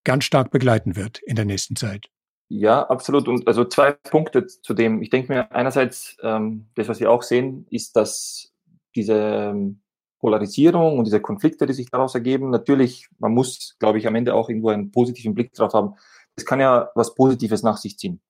[0.04, 2.08] ganz stark begleiten wird in der nächsten Zeit.
[2.50, 3.28] Ja, absolut.
[3.28, 5.02] Und also zwei Punkte zu dem.
[5.02, 8.54] Ich denke mir einerseits, ähm, das, was wir auch sehen, ist, dass
[8.96, 9.82] diese ähm,
[10.20, 14.34] Polarisierung und diese Konflikte, die sich daraus ergeben, natürlich, man muss, glaube ich, am Ende
[14.34, 15.96] auch irgendwo einen positiven Blick drauf haben.
[16.36, 18.22] Es kann ja was Positives nach sich ziehen.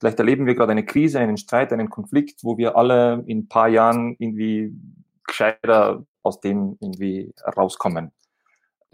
[0.00, 3.48] Vielleicht erleben wir gerade eine Krise, einen Streit, einen Konflikt, wo wir alle in ein
[3.48, 4.74] paar Jahren irgendwie
[5.26, 8.12] gescheiter aus dem irgendwie rauskommen.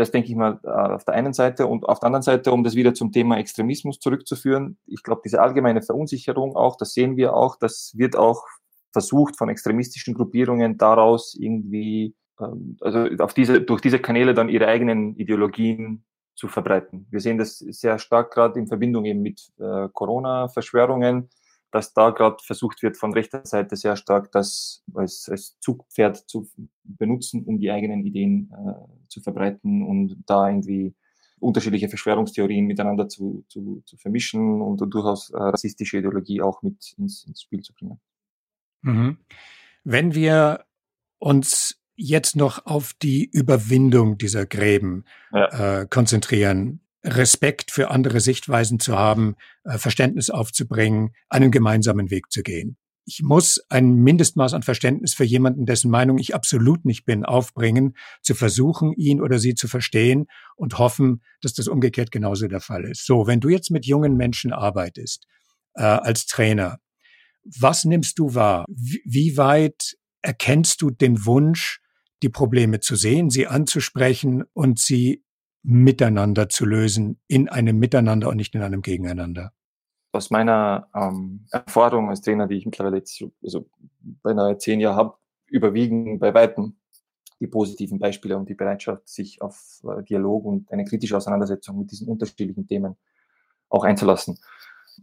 [0.02, 2.64] Das denke ich mal äh, auf der einen Seite und auf der anderen Seite, um
[2.64, 4.76] das wieder zum Thema Extremismus zurückzuführen.
[4.84, 8.44] Ich glaube, diese allgemeine Verunsicherung auch, das sehen wir auch, das wird auch
[8.90, 14.66] versucht von extremistischen Gruppierungen daraus irgendwie ähm, also auf diese, durch diese Kanäle dann ihre
[14.66, 17.06] eigenen Ideologien zu verbreiten.
[17.12, 21.30] Wir sehen das sehr stark gerade in Verbindung eben mit äh, Corona-Verschwörungen,
[21.70, 26.48] dass da gerade versucht wird von rechter Seite sehr stark das als, als Zugpferd zu
[26.82, 30.94] benutzen, um die eigenen Ideen äh, zu verbreiten und da irgendwie
[31.38, 37.24] unterschiedliche Verschwörungstheorien miteinander zu, zu, zu vermischen und durchaus äh, rassistische Ideologie auch mit ins,
[37.24, 38.00] ins Spiel zu bringen.
[38.82, 39.18] Mhm.
[39.84, 40.64] Wenn wir
[41.18, 45.80] uns jetzt noch auf die Überwindung dieser Gräben ja.
[45.82, 46.80] äh, konzentrieren.
[47.04, 52.76] Respekt für andere Sichtweisen zu haben, äh, Verständnis aufzubringen, einen gemeinsamen Weg zu gehen.
[53.04, 57.96] Ich muss ein Mindestmaß an Verständnis für jemanden, dessen Meinung ich absolut nicht bin, aufbringen,
[58.22, 62.84] zu versuchen, ihn oder sie zu verstehen und hoffen, dass das umgekehrt genauso der Fall
[62.84, 63.04] ist.
[63.04, 65.26] So, wenn du jetzt mit jungen Menschen arbeitest,
[65.74, 66.78] äh, als Trainer,
[67.44, 68.66] was nimmst du wahr?
[68.68, 71.80] Wie, wie weit erkennst du den Wunsch,
[72.22, 75.24] die Probleme zu sehen, sie anzusprechen und sie
[75.62, 79.52] miteinander zu lösen, in einem Miteinander und nicht in einem Gegeneinander.
[80.12, 83.66] Aus meiner ähm, Erfahrung als Trainer, die ich mittlerweile jetzt also
[84.22, 85.14] beinahe zehn Jahre habe,
[85.46, 86.76] überwiegen bei Weitem
[87.40, 91.90] die positiven Beispiele und die Bereitschaft, sich auf äh, Dialog und eine kritische Auseinandersetzung mit
[91.90, 92.96] diesen unterschiedlichen Themen
[93.68, 94.38] auch einzulassen.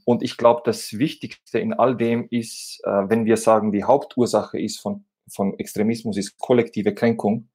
[0.05, 4.59] Und ich glaube, das Wichtigste in all dem ist, äh, wenn wir sagen, die Hauptursache
[4.59, 7.49] ist von von Extremismus ist kollektive Kränkung,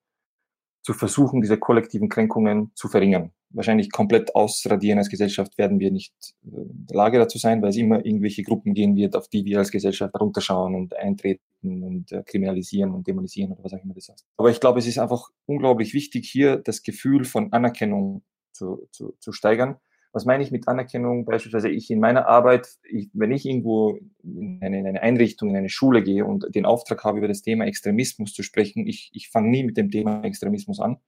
[0.82, 3.32] zu versuchen, diese kollektiven Kränkungen zu verringern.
[3.54, 6.14] Wahrscheinlich komplett ausradieren als Gesellschaft werden wir nicht
[6.44, 9.44] äh, in der Lage dazu sein, weil es immer irgendwelche Gruppen gehen wird, auf die
[9.44, 13.94] wir als Gesellschaft runterschauen und eintreten und äh, kriminalisieren und dämonisieren oder was auch immer
[13.94, 14.26] das heißt.
[14.36, 19.14] Aber ich glaube, es ist einfach unglaublich wichtig, hier das Gefühl von Anerkennung zu, zu,
[19.20, 19.76] zu steigern
[20.14, 21.24] was meine ich mit Anerkennung?
[21.24, 25.56] Beispielsweise ich in meiner Arbeit, ich, wenn ich irgendwo in eine, in eine, Einrichtung, in
[25.56, 29.28] eine Schule gehe und den Auftrag habe, über das Thema Extremismus zu sprechen, ich, ich
[29.28, 30.98] fange nie mit dem Thema Extremismus an,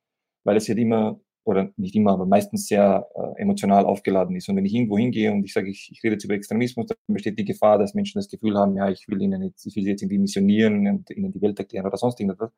[0.43, 4.49] weil es ja immer, oder nicht immer, aber meistens sehr äh, emotional aufgeladen ist.
[4.49, 6.97] Und wenn ich irgendwo hingehe und ich sage, ich, ich rede jetzt über Extremismus, dann
[7.07, 9.85] besteht die Gefahr, dass Menschen das Gefühl haben, ja, ich will ihnen jetzt, ich will
[9.85, 12.51] sie jetzt irgendwie missionieren und ihnen die Welt erklären oder sonst irgendwas.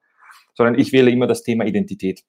[0.54, 2.24] Sondern ich wähle immer das Thema Identität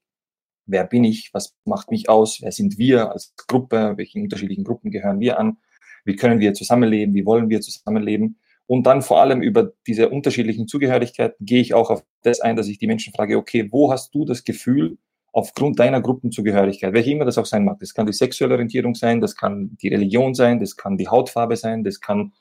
[0.69, 4.91] wer bin ich, was macht mich aus, wer sind wir als Gruppe, welchen unterschiedlichen Gruppen
[4.91, 5.57] gehören wir an,
[6.05, 8.39] wie können wir zusammenleben, wie wollen wir zusammenleben.
[8.67, 12.67] Und dann vor allem über diese unterschiedlichen Zugehörigkeiten gehe ich auch auf das ein, dass
[12.67, 14.97] ich die Menschen frage, okay, wo hast du das Gefühl,
[15.31, 17.79] aufgrund deiner Gruppenzugehörigkeit, welche immer das auch sein mag.
[17.79, 21.55] Das kann die sexuelle Orientierung sein, das kann die Religion sein, das kann die Hautfarbe
[21.55, 22.33] sein, das kann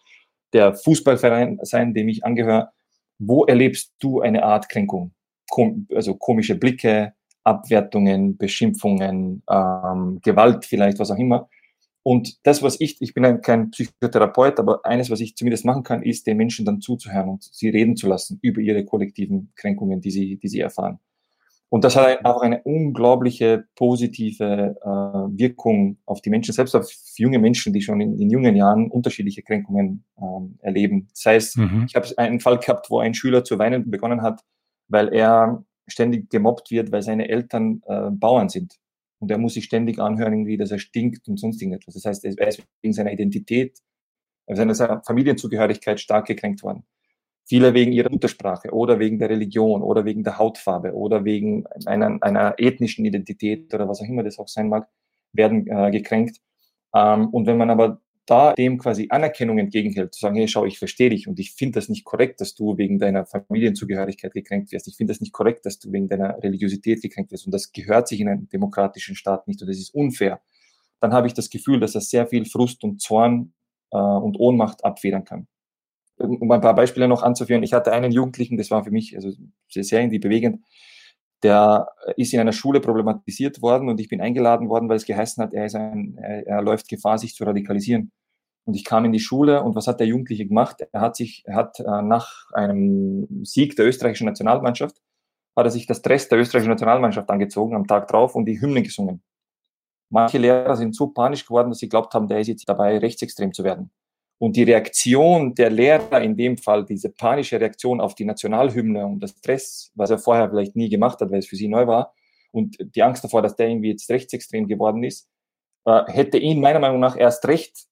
[0.53, 2.71] der Fußballverein sein, dem ich angehöre.
[3.19, 5.13] Wo erlebst du eine Art Kränkung?
[5.51, 11.49] Kom also komische Blicke, Abwertungen, Beschimpfungen, ähm, Gewalt vielleicht, was auch immer.
[12.03, 15.83] Und das, was ich, ich bin ein, kein Psychotherapeut, aber eines, was ich zumindest machen
[15.83, 20.01] kann, ist, den Menschen dann zuzuhören und sie reden zu lassen über ihre kollektiven Kränkungen,
[20.01, 21.01] die sie, die sie erfahren.
[21.71, 27.39] Und das hat auch eine unglaubliche positive äh, Wirkung auf die Menschen, selbst auf junge
[27.39, 31.09] Menschen, die schon in, in jungen Jahren unterschiedliche Kränkungen ähm, erleben.
[31.13, 31.85] Das heißt, mhm.
[31.87, 34.43] ich habe einen Fall gehabt, wo ein Schüler zu weinen begonnen hat,
[34.89, 38.77] weil er ständig gemobbt wird, weil seine Eltern äh, Bauern sind.
[39.21, 41.95] Und er muss sich ständig anhören, irgendwie, dass er stinkt und sonst irgendetwas.
[41.95, 43.79] Das heißt, er ist wegen seiner Identität,
[44.47, 46.85] seiner Familienzugehörigkeit stark gekränkt worden.
[47.49, 52.19] Viele wegen ihrer Muttersprache oder wegen der Religion oder wegen der Hautfarbe oder wegen einer,
[52.21, 54.87] einer ethnischen Identität oder was auch immer das auch sein mag,
[55.33, 56.43] werden äh, gekränkt.
[56.95, 60.79] Ähm, und wenn man aber da dem quasi Anerkennung entgegenhält, zu sagen, hey, schau, ich
[60.79, 64.87] verstehe dich und ich finde das nicht korrekt, dass du wegen deiner Familienzugehörigkeit gekränkt wirst.
[64.87, 68.09] Ich finde das nicht korrekt, dass du wegen deiner Religiosität gekränkt wirst und das gehört
[68.09, 70.43] sich in einem demokratischen Staat nicht und das ist unfair.
[71.01, 73.55] Dann habe ich das Gefühl, dass das sehr viel Frust und Zorn
[73.91, 75.47] äh, und Ohnmacht abfedern kann.
[76.19, 79.31] Um ein paar Beispiele noch anzuführen, ich hatte einen Jugendlichen, das war für mich also
[79.69, 80.65] sehr, sehr irgendwie bewegend,
[81.43, 85.43] der ist in einer Schule problematisiert worden und ich bin eingeladen worden, weil es geheißen
[85.43, 88.11] hat, er, ist ein, er, läuft Gefahr, sich zu radikalisieren.
[88.65, 90.83] Und ich kam in die Schule und was hat der Jugendliche gemacht?
[90.93, 94.97] Er hat sich, er hat äh, nach einem Sieg der österreichischen Nationalmannschaft,
[95.57, 98.83] hat er sich das Dress der österreichischen Nationalmannschaft angezogen am Tag drauf und die Hymnen
[98.83, 99.23] gesungen.
[100.11, 103.53] Manche Lehrer sind so panisch geworden, dass sie glaubt haben, der ist jetzt dabei, rechtsextrem
[103.53, 103.91] zu werden.
[104.39, 109.21] Und die Reaktion der Lehrer in dem Fall, diese panische Reaktion auf die Nationalhymne und
[109.21, 112.15] das Dress, was er vorher vielleicht nie gemacht hat, weil es für sie neu war,
[112.51, 115.29] und die Angst davor, dass der irgendwie jetzt rechtsextrem geworden ist,
[115.85, 117.87] äh, hätte ihn meiner Meinung nach erst recht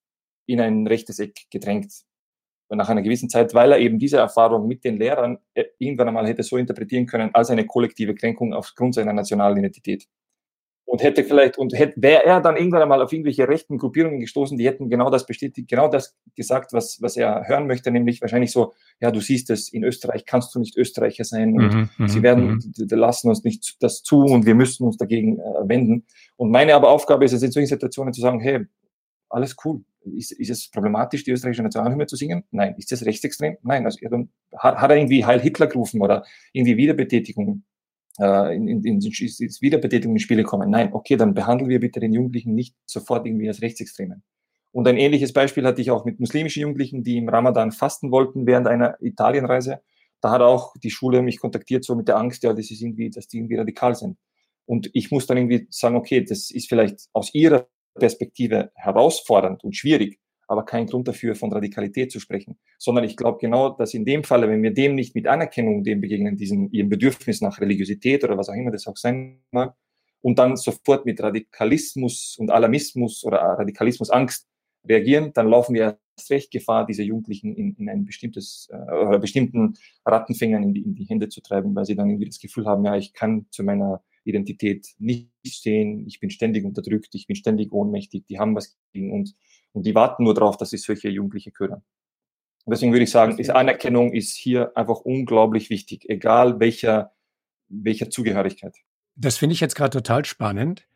[0.46, 1.92] in ein rechtes Eck gedrängt.
[2.68, 6.26] Nach einer gewissen Zeit, weil er eben diese Erfahrung mit den Lehrern äh, irgendwann einmal
[6.26, 10.08] hätte so interpretieren können als eine kollektive Kränkung aufgrund seiner nationalen Identität.
[10.88, 14.56] Und hätte vielleicht, und hätte, wäre er dann irgendwann einmal auf irgendwelche rechten Gruppierungen gestoßen,
[14.56, 18.52] die hätten genau das bestätigt, genau das gesagt, was, was er hören möchte, nämlich wahrscheinlich
[18.52, 22.08] so, ja, du siehst es, in Österreich kannst du nicht Österreicher sein und mhm, mhm
[22.08, 22.88] sie werden, mhm.
[22.90, 26.06] lassen uns nicht das zu und wir müssen uns dagegen äh, wenden.
[26.36, 28.66] Und meine aber Aufgabe ist es in solchen Situationen zu sagen, hey,
[29.28, 29.82] alles cool,
[30.14, 32.44] ist, ist es problematisch, die österreichische Nationalhymne zu singen?
[32.50, 32.74] Nein.
[32.78, 33.56] Ist das rechtsextrem?
[33.62, 33.84] Nein.
[33.84, 33.98] Also,
[34.56, 37.64] hat, hat er irgendwie Heil Hitler gerufen oder irgendwie Wiederbetätigung
[38.18, 40.70] äh, in, in, in, in Wiederbetätigung in Spiele kommen?
[40.70, 40.92] Nein.
[40.92, 44.22] Okay, dann behandeln wir bitte den Jugendlichen nicht sofort irgendwie als Rechtsextremen.
[44.72, 48.46] Und ein ähnliches Beispiel hatte ich auch mit muslimischen Jugendlichen, die im Ramadan fasten wollten
[48.46, 49.80] während einer Italienreise.
[50.20, 53.10] Da hat auch die Schule mich kontaktiert, so mit der Angst, ja, das ist irgendwie,
[53.10, 54.18] dass die irgendwie radikal sind.
[54.66, 59.76] Und ich muss dann irgendwie sagen, okay, das ist vielleicht aus ihrer Perspektive herausfordernd und
[59.76, 62.58] schwierig, aber kein Grund dafür, von Radikalität zu sprechen.
[62.78, 66.00] Sondern ich glaube genau, dass in dem Falle, wenn wir dem nicht mit Anerkennung dem
[66.00, 69.74] begegnen, diesem ihrem Bedürfnis nach Religiosität oder was auch immer das auch sein mag,
[70.22, 74.48] und dann sofort mit Radikalismus und Alarmismus oder Radikalismusangst
[74.88, 79.18] reagieren, dann laufen wir erst recht Gefahr, diese Jugendlichen in, in ein bestimmtes äh, oder
[79.18, 82.66] bestimmten Rattenfängern in die, in die Hände zu treiben, weil sie dann irgendwie das Gefühl
[82.66, 87.36] haben, ja, ich kann zu meiner Identität nicht stehen, ich bin ständig unterdrückt, ich bin
[87.36, 89.36] ständig ohnmächtig, die haben was gegen uns
[89.72, 91.82] und die warten nur darauf, dass sie solche Jugendliche ködern.
[92.64, 97.12] Und deswegen würde ich sagen, ist Anerkennung ist hier einfach unglaublich wichtig, egal welcher,
[97.68, 98.76] welcher Zugehörigkeit.
[99.14, 100.86] Das finde ich jetzt gerade total spannend,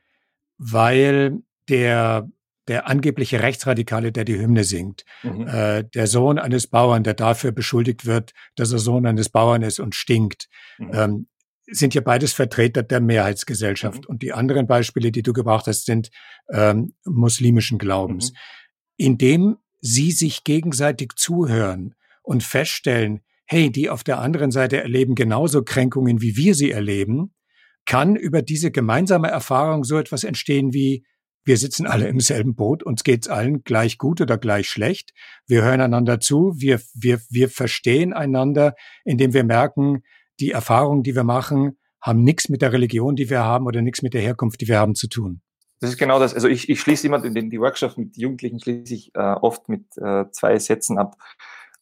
[0.58, 2.28] weil der
[2.68, 5.48] der angebliche Rechtsradikale, der die Hymne singt, mhm.
[5.48, 9.80] äh, der Sohn eines Bauern, der dafür beschuldigt wird, dass er Sohn eines Bauern ist
[9.80, 10.90] und stinkt, mhm.
[10.94, 11.26] ähm,
[11.66, 14.04] sind ja beides Vertreter der Mehrheitsgesellschaft.
[14.04, 14.08] Mhm.
[14.08, 16.10] Und die anderen Beispiele, die du gebracht hast, sind
[16.52, 18.32] ähm, muslimischen Glaubens.
[19.00, 25.62] Indem sie sich gegenseitig zuhören und feststellen, hey, die auf der anderen Seite erleben genauso
[25.62, 27.32] Kränkungen, wie wir sie erleben,
[27.86, 31.06] kann über diese gemeinsame Erfahrung so etwas entstehen wie,
[31.44, 35.14] wir sitzen alle im selben Boot, uns geht's allen gleich gut oder gleich schlecht.
[35.46, 38.74] Wir hören einander zu, wir, wir, wir verstehen einander,
[39.06, 40.02] indem wir merken,
[40.40, 44.02] die Erfahrungen, die wir machen, haben nichts mit der Religion, die wir haben oder nichts
[44.02, 45.40] mit der Herkunft, die wir haben, zu tun.
[45.80, 46.34] Das ist genau das.
[46.34, 49.96] Also ich, ich schließe immer den, die Workshops mit Jugendlichen schließe ich äh, oft mit
[49.96, 51.16] äh, zwei Sätzen ab,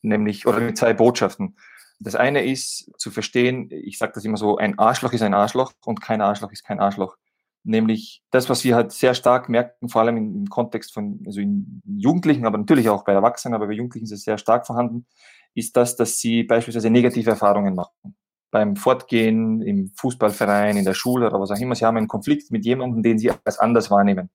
[0.03, 1.57] nämlich oder mit zwei Botschaften.
[1.99, 5.73] Das eine ist zu verstehen, ich sage das immer so, ein Arschloch ist ein Arschloch
[5.85, 7.17] und kein Arschloch ist kein Arschloch.
[7.65, 11.41] Nämlich das, was wir halt sehr stark merken, vor allem im, im Kontext von also
[11.41, 15.07] in Jugendlichen, aber natürlich auch bei Erwachsenen, aber bei Jugendlichen ist es sehr stark vorhanden,
[15.55, 18.17] ist das, dass sie beispielsweise negative Erfahrungen machen
[18.51, 21.75] beim Fortgehen, im Fußballverein, in der Schule oder was auch immer.
[21.75, 24.31] Sie haben einen Konflikt mit jemandem, den sie als anders wahrnehmen.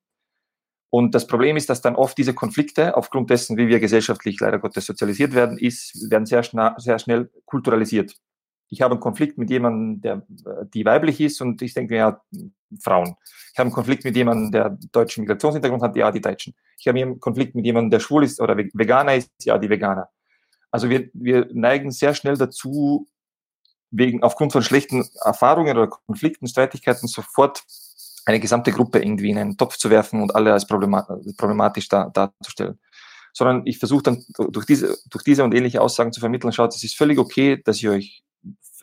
[0.89, 4.59] Und das Problem ist, dass dann oft diese Konflikte, aufgrund dessen, wie wir gesellschaftlich leider
[4.59, 8.15] Gottes sozialisiert werden, ist, werden sehr, schnell, sehr schnell kulturalisiert.
[8.69, 10.23] Ich habe einen Konflikt mit jemandem, der
[10.73, 12.21] die weiblich ist und ich denke ja,
[12.79, 13.15] Frauen.
[13.51, 16.53] Ich habe einen Konflikt mit jemandem, der deutschen Migrationshintergrund hat, ja, die Deutschen.
[16.77, 20.09] Ich habe einen Konflikt mit jemandem, der schwul ist oder Veganer ist, ja, die Veganer.
[20.69, 23.07] Also wir, wir neigen sehr schnell dazu,
[23.93, 27.63] wegen, aufgrund von schlechten Erfahrungen oder Konflikten, Streitigkeiten sofort
[28.25, 32.79] eine gesamte Gruppe irgendwie in einen Topf zu werfen und alle als problematisch da, darzustellen.
[33.33, 36.83] Sondern ich versuche dann durch diese, durch diese und ähnliche Aussagen zu vermitteln, schaut, es
[36.83, 38.23] ist völlig okay, dass ihr euch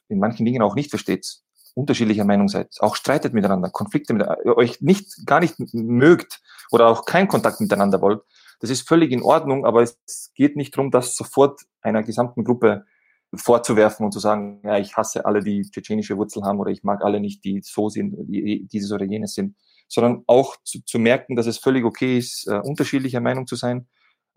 [0.08, 1.40] in manchen Dingen auch nicht versteht,
[1.74, 7.04] unterschiedlicher Meinung seid, auch streitet miteinander, Konflikte mit euch nicht, gar nicht mögt oder auch
[7.04, 8.22] keinen Kontakt miteinander wollt.
[8.60, 12.84] Das ist völlig in Ordnung, aber es geht nicht darum, das sofort einer gesamten Gruppe
[13.34, 17.04] vorzuwerfen und zu sagen, ja, ich hasse alle, die tschetschenische Wurzel haben oder ich mag
[17.04, 19.56] alle nicht, die so sind, die dieses oder jenes sind,
[19.88, 23.86] sondern auch zu, zu merken, dass es völlig okay ist, äh, unterschiedlicher Meinung zu sein,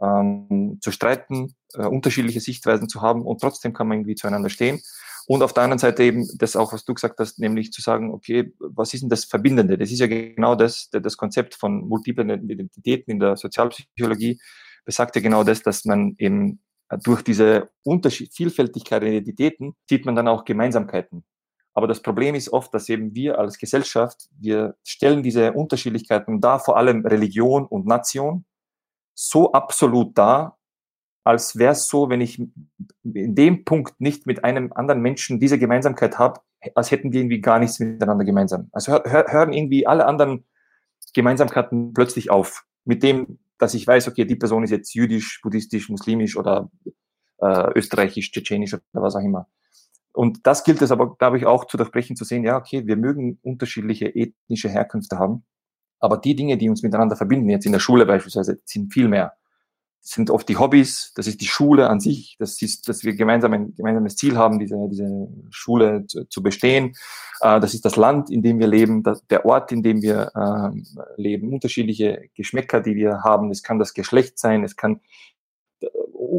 [0.02, 4.82] ähm, zu streiten, äh, unterschiedliche Sichtweisen zu haben und trotzdem kann man irgendwie zueinander stehen.
[5.26, 8.12] Und auf der anderen Seite eben das auch, was du gesagt hast, nämlich zu sagen,
[8.12, 9.78] okay, was ist denn das Verbindende?
[9.78, 14.42] Das ist ja genau das, das Konzept von multiplen Identitäten in der Sozialpsychologie
[14.86, 16.62] besagt ja genau das, dass man eben
[16.98, 21.24] durch diese Unterschied Vielfältigkeit der Identitäten sieht man dann auch Gemeinsamkeiten.
[21.74, 26.60] Aber das Problem ist oft, dass eben wir als Gesellschaft, wir stellen diese Unterschiedlichkeiten da,
[26.60, 28.46] vor allem Religion und Nation,
[29.16, 30.60] so absolut dar,
[31.24, 35.58] als wäre es so, wenn ich in dem Punkt nicht mit einem anderen Menschen diese
[35.58, 36.42] Gemeinsamkeit habe,
[36.76, 38.70] als hätten wir irgendwie gar nichts miteinander gemeinsam.
[38.72, 40.46] Also hör, hören irgendwie alle anderen
[41.14, 42.66] Gemeinsamkeiten plötzlich auf.
[42.86, 46.70] Mit dem, dass ich weiß, okay, die Person ist jetzt jüdisch, buddhistisch, muslimisch oder
[47.40, 49.48] äh, österreichisch, tschetschenisch oder was auch immer.
[50.12, 52.98] Und das gilt es aber, glaube ich, auch zu durchbrechen, zu sehen, ja, okay, wir
[52.98, 55.44] mögen unterschiedliche ethnische Herkünfte haben,
[56.00, 59.34] aber die Dinge, die uns miteinander verbinden, jetzt in der Schule beispielsweise, sind viel mehr
[60.06, 63.54] sind oft die Hobbys, das ist die Schule an sich, das ist, dass wir gemeinsam
[63.54, 66.94] ein gemeinsames Ziel haben, diese, diese Schule zu, zu bestehen.
[67.40, 70.32] Äh, das ist das Land, in dem wir leben, das, der Ort, in dem wir
[70.36, 73.50] äh, leben, unterschiedliche Geschmäcker, die wir haben.
[73.50, 75.00] Es kann das Geschlecht sein, es kann
[75.80, 75.88] äh,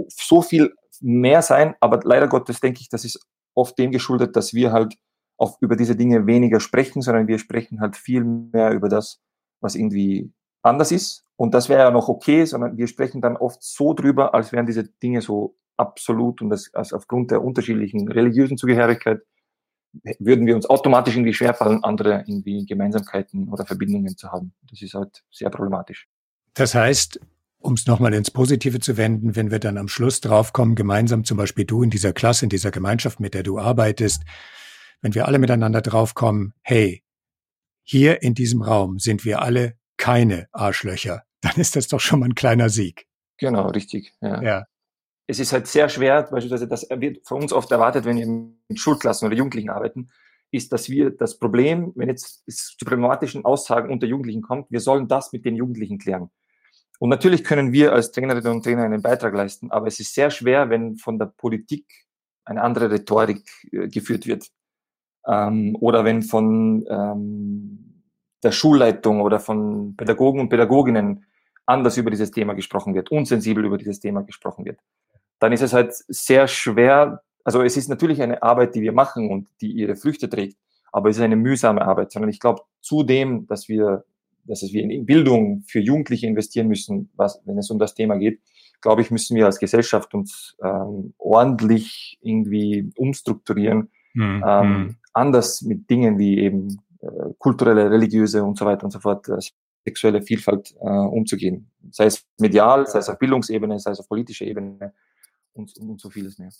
[0.08, 4.52] so viel mehr sein, aber leider Gottes denke ich, das ist oft dem geschuldet, dass
[4.52, 4.94] wir halt
[5.38, 9.22] auch über diese Dinge weniger sprechen, sondern wir sprechen halt viel mehr über das,
[9.60, 10.30] was irgendwie
[10.64, 14.34] anders ist und das wäre ja noch okay, sondern wir sprechen dann oft so drüber,
[14.34, 19.20] als wären diese Dinge so absolut und das also aufgrund der unterschiedlichen religiösen Zugehörigkeit
[20.18, 24.52] würden wir uns automatisch irgendwie schwerfallen, andere irgendwie Gemeinsamkeiten oder Verbindungen zu haben.
[24.68, 26.08] Das ist halt sehr problematisch.
[26.54, 27.20] Das heißt,
[27.58, 31.36] um es nochmal ins Positive zu wenden, wenn wir dann am Schluss draufkommen, gemeinsam zum
[31.36, 34.22] Beispiel du in dieser Klasse, in dieser Gemeinschaft, mit der du arbeitest,
[35.00, 37.02] wenn wir alle miteinander draufkommen, hey,
[37.82, 42.26] hier in diesem Raum sind wir alle keine Arschlöcher, dann ist das doch schon mal
[42.26, 43.06] ein kleiner Sieg.
[43.38, 44.12] Genau, richtig.
[44.20, 44.42] Ja.
[44.42, 44.66] ja.
[45.26, 48.78] Es ist halt sehr schwer, beispielsweise, das wird von uns oft erwartet, wenn wir mit
[48.78, 50.10] Schulklassen oder Jugendlichen arbeiten,
[50.50, 54.80] ist, dass wir das Problem, wenn jetzt es zu problematischen Aussagen unter Jugendlichen kommt, wir
[54.80, 56.28] sollen das mit den Jugendlichen klären.
[56.98, 60.30] Und natürlich können wir als Trainerinnen und Trainer einen Beitrag leisten, aber es ist sehr
[60.30, 61.86] schwer, wenn von der Politik
[62.44, 63.42] eine andere Rhetorik
[63.72, 64.50] äh, geführt wird.
[65.26, 67.93] Ähm, oder wenn von ähm,
[68.44, 71.24] der Schulleitung oder von Pädagogen und Pädagoginnen
[71.66, 74.78] anders über dieses Thema gesprochen wird, unsensibel über dieses Thema gesprochen wird,
[75.38, 79.30] dann ist es halt sehr schwer, also es ist natürlich eine Arbeit, die wir machen
[79.30, 80.58] und die ihre Früchte trägt,
[80.92, 84.04] aber es ist eine mühsame Arbeit, sondern ich glaube, zudem, dass wir
[84.46, 88.40] dass wir in Bildung für Jugendliche investieren müssen, was, wenn es um das Thema geht,
[88.80, 94.44] glaube ich, müssen wir als Gesellschaft uns ähm, ordentlich irgendwie umstrukturieren, mhm.
[94.46, 94.96] ähm, hm.
[95.14, 96.82] anders mit Dingen wie eben
[97.38, 99.38] kulturelle, religiöse und so weiter und so fort, äh,
[99.84, 101.70] sexuelle Vielfalt äh, umzugehen.
[101.90, 104.94] Sei es medial, sei es auf Bildungsebene, sei es auf politischer Ebene
[105.52, 106.50] und, und so vieles mehr.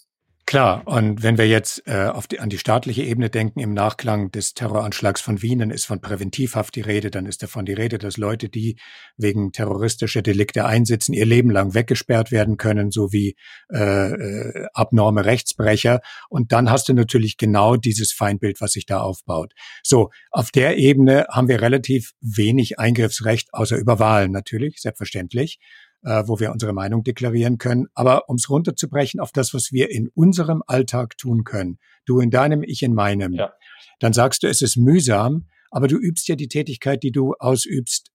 [0.54, 4.30] Klar, und wenn wir jetzt äh, auf die, an die staatliche Ebene denken, im Nachklang
[4.30, 7.98] des Terroranschlags von Wien, dann ist von Präventivhaft die Rede, dann ist davon die Rede,
[7.98, 8.78] dass Leute, die
[9.16, 13.34] wegen terroristischer Delikte einsitzen, ihr Leben lang weggesperrt werden können, sowie
[13.72, 16.02] äh, äh, abnorme Rechtsbrecher.
[16.28, 19.54] Und dann hast du natürlich genau dieses Feindbild, was sich da aufbaut.
[19.82, 25.58] So, auf der Ebene haben wir relativ wenig Eingriffsrecht, außer über Wahlen natürlich, selbstverständlich
[26.04, 27.86] äh, wo wir unsere Meinung deklarieren können.
[27.94, 32.30] Aber um es runterzubrechen auf das, was wir in unserem Alltag tun können, du in
[32.30, 33.52] deinem, ich in meinem, ja.
[34.00, 38.10] dann sagst du, es ist mühsam, aber du übst ja die Tätigkeit, die du ausübst,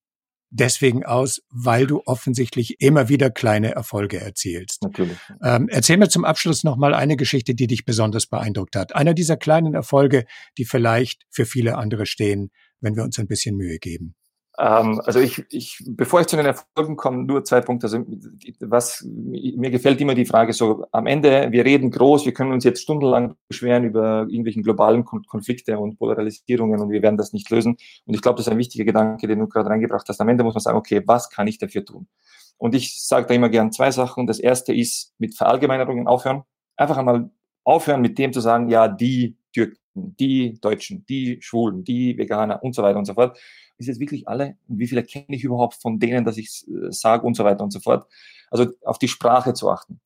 [0.51, 4.83] deswegen aus, weil du offensichtlich immer wieder kleine Erfolge erzielst.
[4.83, 5.17] Natürlich.
[5.43, 8.95] Ähm, erzähl mir zum Abschluss noch mal eine Geschichte, die dich besonders beeindruckt hat.
[8.95, 10.25] Einer dieser kleinen Erfolge,
[10.57, 14.15] die vielleicht für viele andere stehen, wenn wir uns ein bisschen Mühe geben.
[14.59, 17.85] Ähm, also ich, ich, bevor ich zu den Erfolgen komme, nur zwei Punkte.
[17.85, 18.03] Also
[18.59, 22.65] was mir gefällt immer die Frage so: Am Ende, wir reden groß, wir können uns
[22.65, 27.77] jetzt stundenlang beschweren über irgendwelchen globalen Konflikte und Polarisierungen und wir werden das nicht lösen.
[28.05, 30.19] Und ich glaube, das ist ein wichtiger Gedanke, den du gerade reingebracht hast.
[30.19, 32.07] Am Ende muss man sagen: Okay, was kann ich dafür tun?
[32.57, 34.27] Und ich sage da immer gern zwei Sachen.
[34.27, 36.43] Das erste ist mit Verallgemeinerungen aufhören.
[36.75, 37.29] Einfach einmal
[37.63, 42.73] aufhören mit dem zu sagen: Ja, die Türken, die Deutschen, die Schwulen, die Veganer und
[42.73, 43.37] so weiter und so fort
[43.79, 47.25] ist jetzt wirklich alle wie viele kenne ich überhaupt von denen, dass ich äh, sage
[47.25, 48.05] und so weiter und so fort.
[48.51, 49.99] Also auf die Sprache zu achten.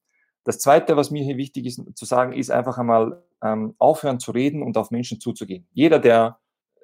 [0.44, 4.32] Das Zweite, was mir hier wichtig ist zu sagen, ist einfach einmal ähm, aufhören zu
[4.32, 5.66] reden und auf Menschen zuzugehen.
[5.74, 6.40] Jeder, der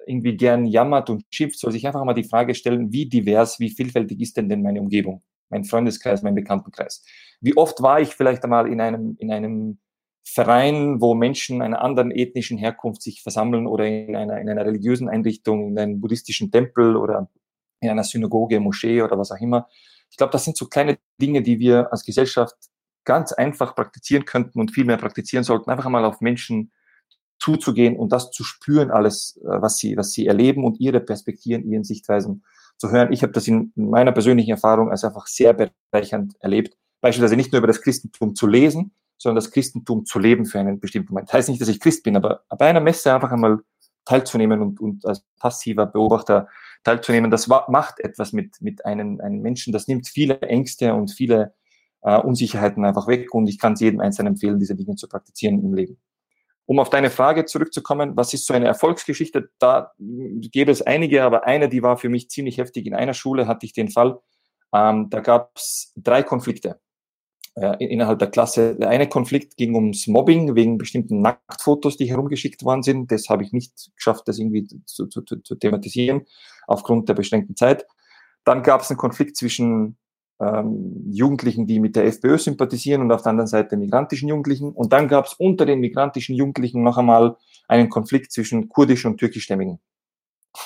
[0.06, 3.70] irgendwie gern jammert und schimpft, soll sich einfach mal die Frage stellen, wie divers, wie
[3.70, 7.04] vielfältig ist denn denn meine Umgebung, mein Freundeskreis, mein Bekanntenkreis?
[7.42, 9.78] Wie oft war ich vielleicht einmal in einem, in einem
[10.22, 15.08] Verein, wo Menschen einer anderen ethnischen Herkunft sich versammeln oder in einer, in einer religiösen
[15.08, 17.28] Einrichtung, in einem buddhistischen Tempel oder
[17.80, 19.68] in einer Synagoge, Moschee oder was auch immer.
[20.10, 22.56] Ich glaube, das sind so kleine Dinge, die wir als Gesellschaft
[23.04, 25.70] ganz einfach praktizieren könnten und viel mehr praktizieren sollten.
[25.70, 26.72] Einfach einmal auf Menschen
[27.38, 31.64] zuzugehen und das zu spüren, alles, äh, was sie, was sie erleben und ihre Perspektiven,
[31.64, 32.44] ihren Sichtweisen
[32.76, 33.12] zu hören.
[33.12, 36.76] Ich habe das in meiner persönlichen Erfahrung als einfach sehr bereichernd erlebt.
[37.00, 40.80] Beispielsweise nicht nur über das Christentum zu lesen, sondern das Christentum zu leben für einen
[40.80, 41.28] bestimmten Moment.
[41.28, 43.58] Das heißt nicht, dass ich Christ bin, aber bei einer Messe einfach einmal
[44.06, 46.48] teilzunehmen und, und als passiver Beobachter
[46.84, 49.74] teilzunehmen, das macht etwas mit, mit einem, einem Menschen.
[49.74, 51.52] Das nimmt viele Ängste und viele
[52.00, 55.62] äh, Unsicherheiten einfach weg und ich kann es jedem Einzelnen empfehlen, diese Dinge zu praktizieren
[55.62, 55.98] im Leben.
[56.64, 59.50] Um auf deine Frage zurückzukommen, was ist so eine Erfolgsgeschichte?
[59.58, 62.86] Da gäbe es einige, aber eine, die war für mich ziemlich heftig.
[62.86, 64.18] In einer Schule hatte ich den Fall,
[64.72, 66.80] ähm, da gab es drei Konflikte
[67.54, 68.76] äh, innerhalb der Klasse.
[68.76, 73.10] Der eine Konflikt ging ums Mobbing wegen bestimmten Nacktfotos, die herumgeschickt worden sind.
[73.10, 76.26] Das habe ich nicht geschafft, das irgendwie zu, zu, zu thematisieren,
[76.66, 77.86] aufgrund der beschränkten Zeit.
[78.44, 79.96] Dann gab es einen Konflikt zwischen
[80.40, 84.72] ähm, Jugendlichen, die mit der FPÖ sympathisieren und auf der anderen Seite migrantischen Jugendlichen.
[84.72, 87.36] Und dann gab es unter den migrantischen Jugendlichen noch einmal
[87.68, 89.80] einen Konflikt zwischen kurdischen und türkischstämmigen.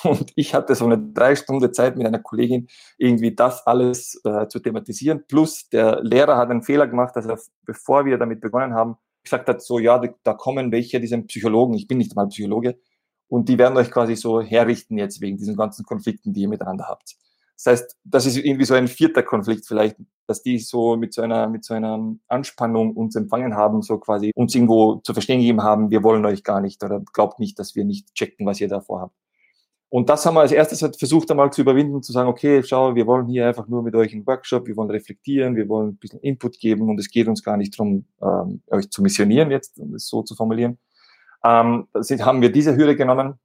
[0.03, 2.67] Und ich hatte so eine drei Stunden Zeit mit einer Kollegin,
[2.97, 5.25] irgendwie das alles äh, zu thematisieren.
[5.27, 9.47] Plus der Lehrer hat einen Fehler gemacht, dass er, bevor wir damit begonnen haben, gesagt
[9.47, 12.79] hat, so, ja, da kommen welche, die sind Psychologen, ich bin nicht mal Psychologe,
[13.27, 16.87] und die werden euch quasi so herrichten jetzt wegen diesen ganzen Konflikten, die ihr miteinander
[16.87, 17.15] habt.
[17.57, 19.95] Das heißt, das ist irgendwie so ein vierter Konflikt vielleicht,
[20.27, 24.31] dass die so mit so einer, mit so einer Anspannung uns empfangen haben, so quasi
[24.35, 27.75] uns irgendwo zu verstehen gegeben haben, wir wollen euch gar nicht oder glaubt nicht, dass
[27.75, 29.15] wir nicht checken, was ihr da vorhabt.
[29.95, 32.95] Und das haben wir als erstes halt versucht einmal zu überwinden, zu sagen, okay, schau,
[32.95, 35.95] wir wollen hier einfach nur mit euch einen Workshop, wir wollen reflektieren, wir wollen ein
[35.95, 39.79] bisschen Input geben und es geht uns gar nicht darum, ähm, euch zu missionieren jetzt,
[39.79, 40.79] um es so zu formulieren.
[41.45, 43.35] Ähm, sind, haben wir diese Hürde genommen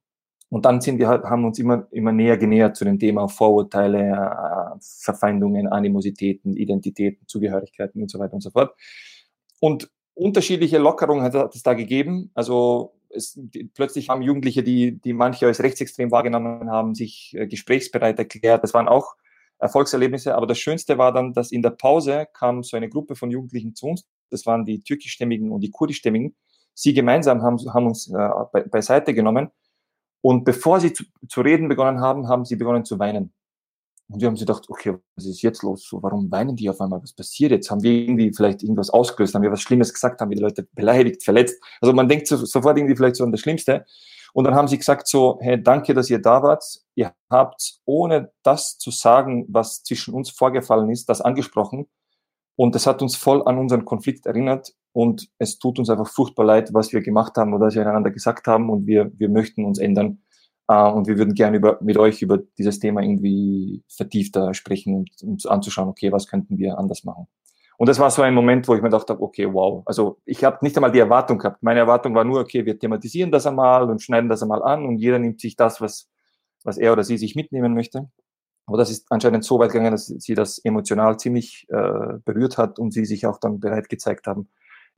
[0.49, 4.09] und dann sind wir halt, haben uns immer, immer näher genähert zu dem Thema Vorurteile,
[4.09, 8.75] äh, Verfeindungen, Animositäten, Identitäten, Zugehörigkeiten und so weiter und so fort.
[9.61, 12.29] Und unterschiedliche Lockerungen hat, hat es da gegeben.
[12.33, 17.47] Also es, die, plötzlich haben Jugendliche, die, die manche als rechtsextrem wahrgenommen haben, sich äh,
[17.47, 18.63] gesprächsbereit erklärt.
[18.63, 19.15] Das waren auch
[19.59, 20.35] Erfolgserlebnisse.
[20.35, 23.75] Aber das Schönste war dann, dass in der Pause kam so eine Gruppe von Jugendlichen
[23.75, 24.05] zu uns.
[24.29, 26.35] Das waren die türkischstämmigen und die kurdischstämmigen.
[26.73, 29.49] Sie gemeinsam haben, haben uns äh, be, beiseite genommen.
[30.21, 33.33] Und bevor sie zu, zu reden begonnen haben, haben sie begonnen zu weinen.
[34.11, 35.87] Und wir haben sie gedacht, okay, was ist jetzt los?
[35.87, 37.01] So, warum weinen die auf einmal?
[37.01, 37.71] Was passiert jetzt?
[37.71, 39.33] Haben wir irgendwie vielleicht irgendwas ausgelöst?
[39.33, 40.19] Haben wir was Schlimmes gesagt?
[40.19, 41.63] Haben wir die Leute beleidigt, verletzt?
[41.79, 43.85] Also man denkt so, sofort irgendwie vielleicht so an das Schlimmste.
[44.33, 46.63] Und dann haben sie gesagt so, hey, danke, dass ihr da wart.
[46.95, 51.87] Ihr habt, ohne das zu sagen, was zwischen uns vorgefallen ist, das angesprochen.
[52.57, 54.73] Und das hat uns voll an unseren Konflikt erinnert.
[54.93, 58.11] Und es tut uns einfach furchtbar leid, was wir gemacht haben oder was wir einander
[58.11, 58.69] gesagt haben.
[58.69, 60.21] Und wir, wir möchten uns ändern.
[60.71, 65.09] Uh, und wir würden gerne über, mit euch über dieses Thema irgendwie vertiefter sprechen und
[65.21, 67.27] uns anzuschauen, okay, was könnten wir anders machen.
[67.77, 69.83] Und das war so ein Moment, wo ich mir gedacht habe, okay, wow.
[69.85, 71.61] Also ich habe nicht einmal die Erwartung gehabt.
[71.61, 74.99] Meine Erwartung war nur, okay, wir thematisieren das einmal und schneiden das einmal an und
[74.99, 76.07] jeder nimmt sich das, was,
[76.63, 78.09] was er oder sie sich mitnehmen möchte.
[78.65, 82.79] Aber das ist anscheinend so weit gegangen, dass sie das emotional ziemlich äh, berührt hat
[82.79, 84.47] und sie sich auch dann bereit gezeigt haben,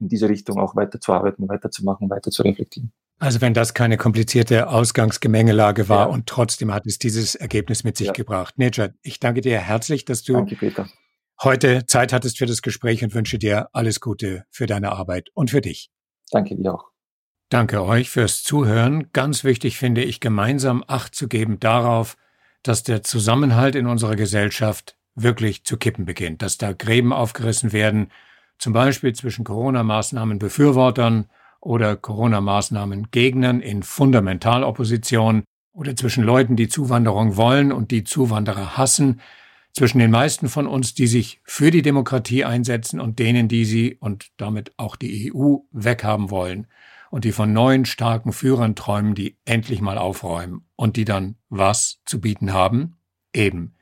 [0.04, 2.92] in diese Richtung auch weiterzuarbeiten, weiterzumachen, weiter zu reflektieren.
[3.20, 6.14] Also wenn das keine komplizierte Ausgangsgemengelage war ja.
[6.14, 8.14] und trotzdem hat es dieses Ergebnis mit sich ja.
[8.14, 8.58] gebracht.
[8.58, 10.90] Nejat, ich danke dir herzlich, dass du danke,
[11.42, 15.52] heute Zeit hattest für das Gespräch und wünsche dir alles Gute für deine Arbeit und
[15.52, 15.90] für dich.
[16.32, 16.86] Danke dir auch.
[17.50, 19.12] Danke euch fürs Zuhören.
[19.14, 22.18] Ganz wichtig finde ich, gemeinsam Acht zu geben darauf,
[22.64, 28.10] dass der Zusammenhalt in unserer Gesellschaft wirklich zu kippen beginnt, dass da Gräben aufgerissen werden,
[28.58, 31.26] zum Beispiel zwischen Corona-Maßnahmen Befürwortern
[31.60, 35.44] oder Corona-Maßnahmen Gegnern in Fundamentalopposition
[35.74, 39.22] oder zwischen Leuten, die Zuwanderung wollen und die Zuwanderer hassen,
[39.74, 43.98] zwischen den meisten von uns, die sich für die Demokratie einsetzen und denen, die sie
[44.00, 46.68] und damit auch die EU weghaben wollen
[47.10, 52.02] und die von neuen starken Führern träumen, die endlich mal aufräumen und die dann was
[52.06, 52.98] zu bieten haben?
[53.34, 53.76] Eben.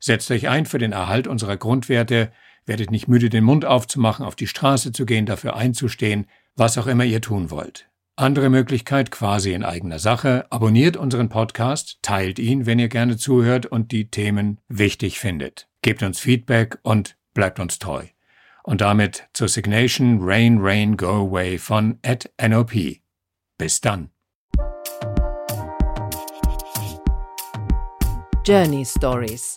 [0.00, 2.32] Setzt euch ein für den Erhalt unserer Grundwerte,
[2.66, 6.86] werdet nicht müde, den Mund aufzumachen, auf die Straße zu gehen, dafür einzustehen, was auch
[6.86, 7.88] immer ihr tun wollt.
[8.16, 10.46] Andere Möglichkeit quasi in eigener Sache.
[10.50, 15.68] Abonniert unseren Podcast, teilt ihn, wenn ihr gerne zuhört und die Themen wichtig findet.
[15.82, 18.04] Gebt uns Feedback und bleibt uns treu.
[18.62, 23.00] Und damit zur Signation Rain, Rain, Go Away von at NOP.
[23.58, 24.10] Bis dann.
[28.46, 29.56] Journey Stories